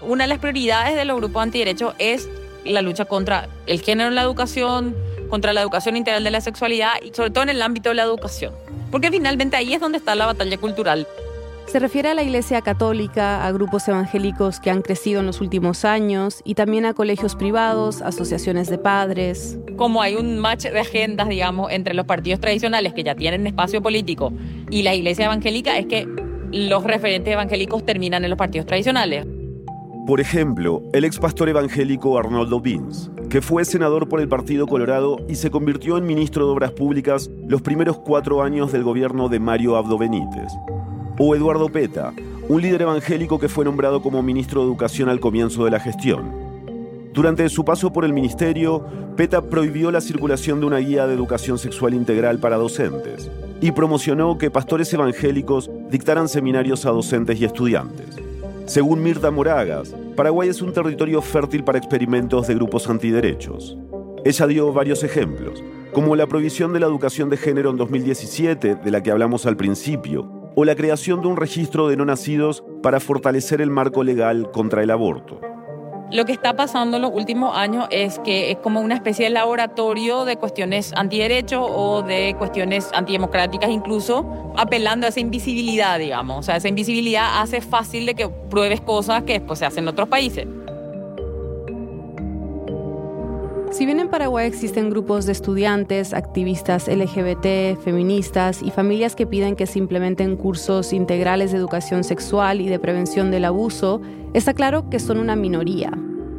Una 0.00 0.24
de 0.24 0.28
las 0.28 0.38
prioridades 0.38 0.94
de 0.94 1.04
los 1.04 1.16
grupos 1.16 1.42
antiderechos 1.42 1.94
es 1.98 2.28
la 2.64 2.80
lucha 2.80 3.04
contra 3.04 3.48
el 3.66 3.80
género 3.80 4.08
en 4.10 4.14
la 4.14 4.22
educación, 4.22 4.94
contra 5.28 5.52
la 5.52 5.62
educación 5.62 5.96
integral 5.96 6.22
de 6.22 6.30
la 6.30 6.40
sexualidad 6.40 6.92
y 7.02 7.12
sobre 7.12 7.30
todo 7.30 7.42
en 7.42 7.50
el 7.50 7.60
ámbito 7.60 7.88
de 7.88 7.96
la 7.96 8.04
educación. 8.04 8.54
Porque 8.92 9.10
finalmente 9.10 9.56
ahí 9.56 9.74
es 9.74 9.80
donde 9.80 9.98
está 9.98 10.14
la 10.14 10.26
batalla 10.26 10.56
cultural. 10.56 11.08
Se 11.66 11.78
refiere 11.80 12.10
a 12.10 12.14
la 12.14 12.22
Iglesia 12.22 12.60
Católica, 12.60 13.44
a 13.44 13.50
grupos 13.50 13.88
evangélicos 13.88 14.60
que 14.60 14.70
han 14.70 14.82
crecido 14.82 15.20
en 15.20 15.26
los 15.26 15.40
últimos 15.40 15.84
años 15.84 16.40
y 16.44 16.54
también 16.54 16.84
a 16.84 16.94
colegios 16.94 17.34
privados, 17.34 18.00
asociaciones 18.02 18.68
de 18.68 18.78
padres. 18.78 19.58
Como 19.76 20.02
hay 20.02 20.14
un 20.14 20.38
match 20.38 20.64
de 20.64 20.78
agendas, 20.78 21.28
digamos, 21.28 21.72
entre 21.72 21.94
los 21.94 22.06
partidos 22.06 22.38
tradicionales 22.38 22.92
que 22.92 23.02
ya 23.02 23.16
tienen 23.16 23.46
espacio 23.46 23.82
político 23.82 24.32
y 24.70 24.82
la 24.82 24.94
Iglesia 24.94 25.24
evangélica, 25.24 25.76
es 25.78 25.86
que 25.86 26.06
los 26.52 26.84
referentes 26.84 27.32
evangélicos 27.32 27.84
terminan 27.84 28.22
en 28.22 28.30
los 28.30 28.38
partidos 28.38 28.66
tradicionales. 28.66 29.26
Por 30.06 30.20
ejemplo, 30.20 30.82
el 30.92 31.04
ex 31.04 31.18
pastor 31.18 31.48
evangélico 31.48 32.18
Arnoldo 32.18 32.60
Bins, 32.60 33.10
que 33.30 33.40
fue 33.40 33.64
senador 33.64 34.08
por 34.08 34.20
el 34.20 34.28
Partido 34.28 34.66
Colorado 34.66 35.16
y 35.28 35.36
se 35.36 35.50
convirtió 35.50 35.96
en 35.96 36.06
ministro 36.06 36.46
de 36.46 36.52
Obras 36.52 36.72
Públicas 36.72 37.30
los 37.48 37.62
primeros 37.62 37.98
cuatro 37.98 38.42
años 38.42 38.70
del 38.70 38.84
gobierno 38.84 39.30
de 39.30 39.40
Mario 39.40 39.76
Abdo 39.76 39.96
Benítez 39.96 40.52
o 41.18 41.34
Eduardo 41.34 41.68
Peta, 41.68 42.12
un 42.48 42.60
líder 42.60 42.82
evangélico 42.82 43.38
que 43.38 43.48
fue 43.48 43.64
nombrado 43.64 44.02
como 44.02 44.22
ministro 44.22 44.60
de 44.60 44.66
Educación 44.66 45.08
al 45.08 45.20
comienzo 45.20 45.64
de 45.64 45.70
la 45.70 45.80
gestión. 45.80 46.44
Durante 47.12 47.48
su 47.48 47.64
paso 47.64 47.92
por 47.92 48.04
el 48.04 48.12
ministerio, 48.12 48.84
Peta 49.16 49.42
prohibió 49.42 49.92
la 49.92 50.00
circulación 50.00 50.58
de 50.58 50.66
una 50.66 50.78
guía 50.78 51.06
de 51.06 51.14
educación 51.14 51.58
sexual 51.58 51.94
integral 51.94 52.40
para 52.40 52.56
docentes 52.56 53.30
y 53.60 53.70
promocionó 53.70 54.36
que 54.36 54.50
pastores 54.50 54.92
evangélicos 54.92 55.70
dictaran 55.90 56.28
seminarios 56.28 56.84
a 56.86 56.90
docentes 56.90 57.40
y 57.40 57.44
estudiantes. 57.44 58.08
Según 58.66 59.02
Mirta 59.02 59.30
Moragas, 59.30 59.94
Paraguay 60.16 60.48
es 60.48 60.60
un 60.60 60.72
territorio 60.72 61.22
fértil 61.22 61.62
para 61.62 61.78
experimentos 61.78 62.48
de 62.48 62.54
grupos 62.54 62.88
antiderechos. 62.88 63.78
Ella 64.24 64.46
dio 64.46 64.72
varios 64.72 65.04
ejemplos, 65.04 65.62
como 65.92 66.16
la 66.16 66.26
prohibición 66.26 66.72
de 66.72 66.80
la 66.80 66.86
educación 66.86 67.30
de 67.30 67.36
género 67.36 67.70
en 67.70 67.76
2017, 67.76 68.74
de 68.74 68.90
la 68.90 69.02
que 69.02 69.12
hablamos 69.12 69.46
al 69.46 69.56
principio, 69.56 70.43
o 70.54 70.64
la 70.64 70.74
creación 70.74 71.20
de 71.20 71.28
un 71.28 71.36
registro 71.36 71.88
de 71.88 71.96
no 71.96 72.04
nacidos 72.04 72.64
para 72.82 73.00
fortalecer 73.00 73.60
el 73.60 73.70
marco 73.70 74.04
legal 74.04 74.50
contra 74.52 74.82
el 74.82 74.90
aborto. 74.90 75.40
Lo 76.12 76.24
que 76.26 76.32
está 76.32 76.54
pasando 76.54 76.96
en 76.96 77.02
los 77.02 77.12
últimos 77.12 77.56
años 77.56 77.86
es 77.90 78.20
que 78.20 78.52
es 78.52 78.58
como 78.58 78.80
una 78.80 78.94
especie 78.94 79.24
de 79.24 79.30
laboratorio 79.30 80.24
de 80.24 80.36
cuestiones 80.36 80.92
antiderechos 80.94 81.66
o 81.68 82.02
de 82.02 82.36
cuestiones 82.38 82.90
antidemocráticas 82.92 83.70
incluso, 83.70 84.52
apelando 84.56 85.06
a 85.06 85.08
esa 85.08 85.20
invisibilidad, 85.20 85.98
digamos. 85.98 86.38
O 86.38 86.42
sea, 86.42 86.56
esa 86.56 86.68
invisibilidad 86.68 87.42
hace 87.42 87.60
fácil 87.60 88.06
de 88.06 88.14
que 88.14 88.28
pruebes 88.28 88.80
cosas 88.80 89.24
que 89.24 89.32
después 89.32 89.58
se 89.58 89.66
hacen 89.66 89.84
en 89.84 89.88
otros 89.88 90.08
países. 90.08 90.46
Si 93.74 93.86
bien 93.86 93.98
en 93.98 94.08
Paraguay 94.08 94.46
existen 94.46 94.88
grupos 94.88 95.26
de 95.26 95.32
estudiantes, 95.32 96.14
activistas 96.14 96.86
LGBT, 96.86 97.76
feministas 97.82 98.62
y 98.62 98.70
familias 98.70 99.16
que 99.16 99.26
piden 99.26 99.56
que 99.56 99.66
se 99.66 99.80
implementen 99.80 100.36
cursos 100.36 100.92
integrales 100.92 101.50
de 101.50 101.58
educación 101.58 102.04
sexual 102.04 102.60
y 102.60 102.68
de 102.68 102.78
prevención 102.78 103.32
del 103.32 103.44
abuso, 103.44 104.00
está 104.32 104.54
claro 104.54 104.88
que 104.90 105.00
son 105.00 105.18
una 105.18 105.34
minoría. 105.34 105.90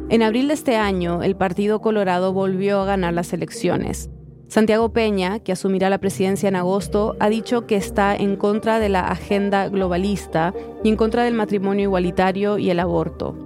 En 0.08 0.22
abril 0.22 0.48
de 0.48 0.54
este 0.54 0.76
año, 0.76 1.22
el 1.22 1.36
Partido 1.36 1.82
Colorado 1.82 2.32
volvió 2.32 2.80
a 2.80 2.86
ganar 2.86 3.12
las 3.12 3.34
elecciones. 3.34 4.08
Santiago 4.48 4.94
Peña, 4.94 5.38
que 5.40 5.52
asumirá 5.52 5.90
la 5.90 5.98
presidencia 5.98 6.48
en 6.48 6.56
agosto, 6.56 7.16
ha 7.20 7.28
dicho 7.28 7.66
que 7.66 7.76
está 7.76 8.16
en 8.16 8.36
contra 8.36 8.78
de 8.78 8.88
la 8.88 9.08
agenda 9.08 9.68
globalista 9.68 10.54
y 10.82 10.88
en 10.88 10.96
contra 10.96 11.24
del 11.24 11.34
matrimonio 11.34 11.82
igualitario 11.82 12.56
y 12.56 12.70
el 12.70 12.80
aborto. 12.80 13.45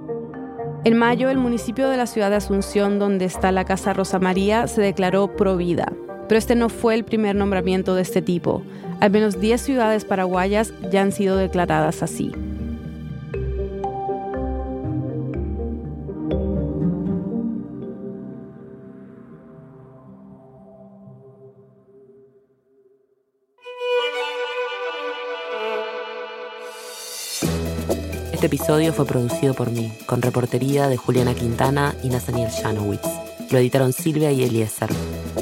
En 0.83 0.97
mayo, 0.97 1.29
el 1.29 1.37
municipio 1.37 1.91
de 1.91 1.99
la 1.99 2.07
ciudad 2.07 2.31
de 2.31 2.37
Asunción, 2.37 2.99
donde 2.99 3.27
está 3.27 3.53
la 3.53 3.67
Casa 3.67 3.93
Rosa 3.93 4.19
María, 4.19 4.67
se 4.67 4.81
declaró 4.81 5.37
pro 5.37 5.59
vida. 5.59 5.93
Pero 6.27 6.39
este 6.39 6.55
no 6.55 6.71
fue 6.71 6.95
el 6.95 7.05
primer 7.05 7.37
nombramiento 7.37 7.95
de 7.95 8.01
este 8.01 8.23
tipo. 8.23 8.63
Al 8.99 9.11
menos 9.11 9.39
10 9.39 9.61
ciudades 9.61 10.07
paraguayas 10.07 10.73
ya 10.91 11.03
han 11.03 11.13
sido 11.13 11.37
declaradas 11.37 12.03
así. 12.03 12.33
Este 28.41 28.57
episodio 28.57 28.95
fue 28.95 29.05
producido 29.05 29.53
por 29.53 29.71
mí, 29.71 29.93
con 30.07 30.23
reportería 30.23 30.89
de 30.89 30.97
Juliana 30.97 31.35
Quintana 31.35 31.95
y 32.03 32.09
Nathaniel 32.09 32.49
Shanowitz. 32.49 33.07
Lo 33.51 33.59
editaron 33.59 33.93
Silvia 33.93 34.33
y 34.33 34.43
Eliezer. 34.43 34.89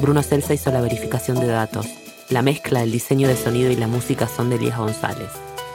Bruno 0.01 0.21
Celsa 0.21 0.53
hizo 0.53 0.69
la 0.69 0.81
verificación 0.81 1.39
de 1.39 1.47
datos. 1.47 1.87
La 2.27 2.41
mezcla, 2.41 2.83
el 2.83 2.91
diseño 2.91 3.29
de 3.29 3.37
sonido 3.37 3.71
y 3.71 3.77
la 3.77 3.87
música 3.87 4.27
son 4.27 4.49
de 4.49 4.57
Elías 4.57 4.77
González. 4.77 5.29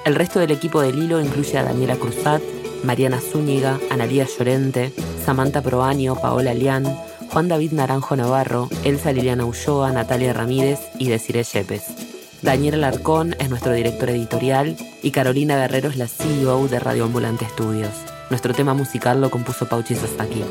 El 0.05 0.17
resto 0.17 0.39
del 0.39 0.51
equipo 0.51 0.83
del 0.83 1.03
hilo 1.03 1.19
incluye 1.19 1.57
a 1.57 1.63
Daniela 1.63 1.97
Cruzat, 1.97 2.43
Mariana 2.85 3.23
Zúñiga, 3.23 3.81
Analía 3.89 4.27
Llorente, 4.27 4.93
Samantha 5.25 5.63
Proaño, 5.63 6.17
Paola 6.17 6.53
Lián, 6.53 6.85
Juan 7.33 7.49
David 7.49 7.73
Naranjo 7.73 8.17
Navarro, 8.17 8.69
Elsa 8.85 9.13
Liliana 9.13 9.47
Ulloa, 9.47 9.93
Natalia 9.93 10.35
Ramírez 10.35 10.81
y 10.99 11.09
Desiree 11.09 11.45
Yepes. 11.45 11.85
Daniel 12.43 12.75
Alarcón 12.75 13.35
es 13.39 13.49
nuestro 13.49 13.73
director 13.73 14.11
editorial 14.11 14.77
y 15.05 15.11
Carolina 15.11 15.59
Guerrero 15.59 15.91
es 15.91 15.97
la 15.97 16.09
CEO 16.09 16.67
de 16.67 16.81
Radio 16.81 17.05
Ambulante 17.05 17.45
Estudios. 17.45 17.91
Nuestro 18.31 18.55
tema 18.55 18.73
musical 18.73 19.21
lo 19.21 19.31
compuso 19.31 19.69
Pauchi 19.69 19.95
Sasaki. 19.95 20.43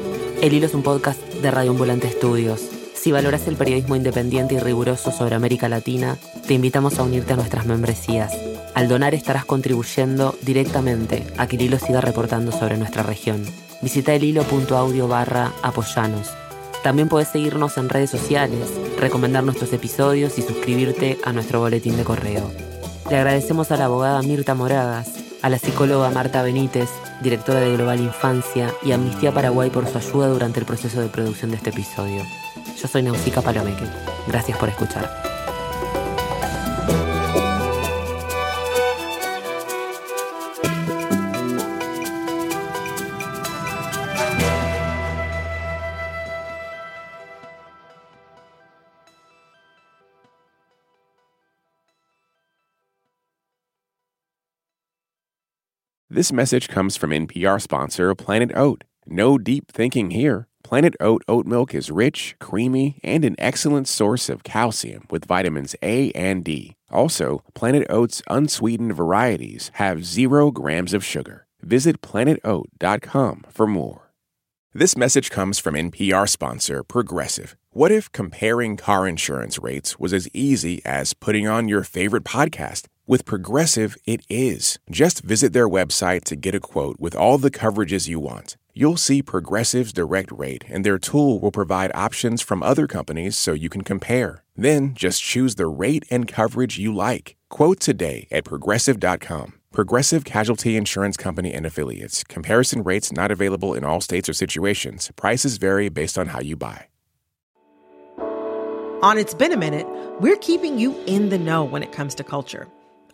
El 0.41 0.53
Hilo 0.53 0.67
es 0.67 0.75
un 0.75 0.83
podcast 0.83 1.19
de 1.19 1.49
Radio 1.49 1.71
Ambulante 1.71 2.07
Estudios. 2.07 2.61
Si 2.93 3.11
valoras 3.11 3.47
el 3.47 3.55
periodismo 3.55 3.95
independiente 3.95 4.53
y 4.53 4.59
riguroso 4.59 5.11
sobre 5.11 5.33
América 5.33 5.67
Latina, 5.69 6.17
te 6.47 6.53
invitamos 6.53 6.99
a 6.99 7.03
unirte 7.03 7.33
a 7.33 7.35
nuestras 7.35 7.65
membresías. 7.65 8.31
Al 8.75 8.87
donar 8.87 9.15
estarás 9.15 9.43
contribuyendo 9.43 10.37
directamente 10.43 11.25
a 11.37 11.47
que 11.47 11.55
el 11.55 11.63
hilo 11.63 11.79
siga 11.79 11.99
reportando 11.99 12.51
sobre 12.51 12.77
nuestra 12.77 13.01
región. 13.01 13.43
Visita 13.81 14.13
el 14.13 14.23
hilo.audio 14.23 15.07
barra 15.07 15.51
apoyanos. 15.63 16.29
También 16.83 17.09
puedes 17.09 17.29
seguirnos 17.29 17.77
en 17.77 17.89
redes 17.89 18.11
sociales, 18.11 18.69
recomendar 18.99 19.43
nuestros 19.43 19.73
episodios 19.73 20.37
y 20.37 20.43
suscribirte 20.43 21.17
a 21.23 21.33
nuestro 21.33 21.59
boletín 21.59 21.97
de 21.97 22.03
correo. 22.03 22.72
Le 23.09 23.17
agradecemos 23.17 23.71
a 23.71 23.77
la 23.77 23.85
abogada 23.85 24.21
Mirta 24.21 24.55
Moragas, 24.55 25.11
a 25.41 25.49
la 25.49 25.59
psicóloga 25.59 26.09
Marta 26.09 26.41
Benítez, 26.41 26.89
directora 27.21 27.59
de 27.59 27.75
Global 27.75 27.99
Infancia 27.99 28.73
y 28.81 28.91
Amnistía 28.91 29.31
Paraguay 29.31 29.69
por 29.69 29.87
su 29.87 29.97
ayuda 29.97 30.27
durante 30.27 30.59
el 30.59 30.65
proceso 30.65 31.01
de 31.01 31.07
producción 31.07 31.51
de 31.51 31.57
este 31.57 31.69
episodio. 31.69 32.23
Yo 32.81 32.87
soy 32.87 33.03
Nausica 33.03 33.41
Palomeque. 33.41 33.85
Gracias 34.27 34.57
por 34.57 34.69
escuchar. 34.69 35.32
This 56.13 56.31
message 56.31 56.67
comes 56.67 56.95
from 56.95 57.09
NPR 57.09 57.59
sponsor 57.59 58.13
Planet 58.13 58.51
Oat. 58.55 58.83
No 59.07 59.39
deep 59.39 59.71
thinking 59.71 60.11
here. 60.11 60.47
Planet 60.63 60.95
Oat 60.99 61.23
oat 61.27 61.47
milk 61.47 61.73
is 61.73 61.89
rich, 61.89 62.35
creamy, 62.39 62.99
and 63.03 63.25
an 63.25 63.35
excellent 63.39 63.87
source 63.87 64.29
of 64.29 64.43
calcium 64.43 65.07
with 65.09 65.25
vitamins 65.25 65.75
A 65.81 66.11
and 66.11 66.43
D. 66.43 66.75
Also, 66.91 67.41
Planet 67.55 67.87
Oat's 67.89 68.21
unsweetened 68.29 68.93
varieties 68.93 69.71
have 69.81 70.05
zero 70.05 70.51
grams 70.51 70.93
of 70.93 71.03
sugar. 71.03 71.47
Visit 71.63 71.99
planetoat.com 72.03 73.45
for 73.49 73.65
more. 73.65 74.13
This 74.71 74.95
message 74.95 75.31
comes 75.31 75.57
from 75.57 75.73
NPR 75.73 76.29
sponsor 76.29 76.83
Progressive. 76.83 77.55
What 77.71 77.91
if 77.91 78.11
comparing 78.11 78.77
car 78.77 79.07
insurance 79.07 79.57
rates 79.57 79.97
was 79.97 80.13
as 80.13 80.29
easy 80.31 80.79
as 80.85 81.15
putting 81.15 81.47
on 81.47 81.67
your 81.67 81.81
favorite 81.83 82.23
podcast? 82.23 82.85
With 83.05 83.25
Progressive, 83.25 83.97
it 84.05 84.21
is. 84.29 84.79
Just 84.89 85.23
visit 85.23 85.51
their 85.51 85.67
website 85.67 86.23
to 86.23 86.37
get 86.37 86.55
a 86.55 86.61
quote 86.61 87.01
with 87.01 87.13
all 87.13 87.37
the 87.37 87.51
coverages 87.51 88.07
you 88.07 88.17
want. 88.17 88.55
You'll 88.73 88.95
see 88.95 89.21
Progressive's 89.21 89.91
direct 89.91 90.31
rate, 90.31 90.63
and 90.69 90.85
their 90.85 90.97
tool 90.97 91.41
will 91.41 91.51
provide 91.51 91.91
options 91.93 92.41
from 92.41 92.63
other 92.63 92.87
companies 92.87 93.37
so 93.37 93.51
you 93.51 93.67
can 93.67 93.81
compare. 93.81 94.45
Then 94.55 94.93
just 94.93 95.21
choose 95.21 95.55
the 95.55 95.67
rate 95.67 96.05
and 96.09 96.29
coverage 96.29 96.77
you 96.77 96.95
like. 96.95 97.35
Quote 97.49 97.81
today 97.81 98.29
at 98.31 98.45
progressive.com. 98.45 99.55
Progressive 99.73 100.23
Casualty 100.23 100.77
Insurance 100.77 101.17
Company 101.17 101.53
and 101.53 101.65
Affiliates. 101.65 102.23
Comparison 102.23 102.83
rates 102.83 103.11
not 103.11 103.31
available 103.31 103.73
in 103.73 103.83
all 103.83 103.99
states 103.99 104.29
or 104.29 104.33
situations. 104.33 105.11
Prices 105.17 105.57
vary 105.57 105.89
based 105.89 106.17
on 106.17 106.27
how 106.27 106.39
you 106.39 106.55
buy. 106.55 106.87
On 109.01 109.17
It's 109.17 109.33
Been 109.33 109.51
a 109.51 109.57
Minute, 109.57 109.87
we're 110.21 110.37
keeping 110.37 110.79
you 110.79 110.97
in 111.05 111.27
the 111.27 111.37
know 111.37 111.65
when 111.65 111.83
it 111.83 111.91
comes 111.91 112.15
to 112.15 112.23
culture. 112.23 112.65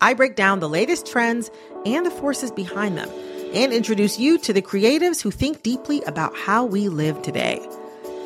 I 0.01 0.13
break 0.13 0.35
down 0.35 0.59
the 0.59 0.69
latest 0.69 1.05
trends 1.05 1.51
and 1.85 2.05
the 2.05 2.11
forces 2.11 2.51
behind 2.51 2.97
them 2.97 3.09
and 3.53 3.73
introduce 3.73 4.19
you 4.19 4.37
to 4.39 4.53
the 4.53 4.61
creatives 4.61 5.21
who 5.21 5.31
think 5.31 5.63
deeply 5.63 6.01
about 6.03 6.35
how 6.35 6.65
we 6.65 6.87
live 6.87 7.21
today. 7.21 7.59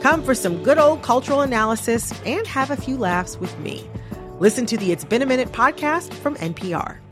Come 0.02 0.22
for 0.24 0.36
some 0.36 0.64
good 0.64 0.78
old 0.78 1.02
cultural 1.02 1.42
analysis 1.42 2.14
and 2.26 2.46
have 2.46 2.70
a 2.70 2.78
few 2.78 2.98
laughs 2.98 3.38
with 3.38 3.58
me. 3.60 3.90
Listen 4.40 4.66
to 4.66 4.78
the 4.78 4.92
It's 4.92 5.06
Been 5.06 5.22
a 5.22 5.26
Minute 5.26 5.52
podcast 5.52 6.14
from 6.14 6.36
NPR. 6.36 7.03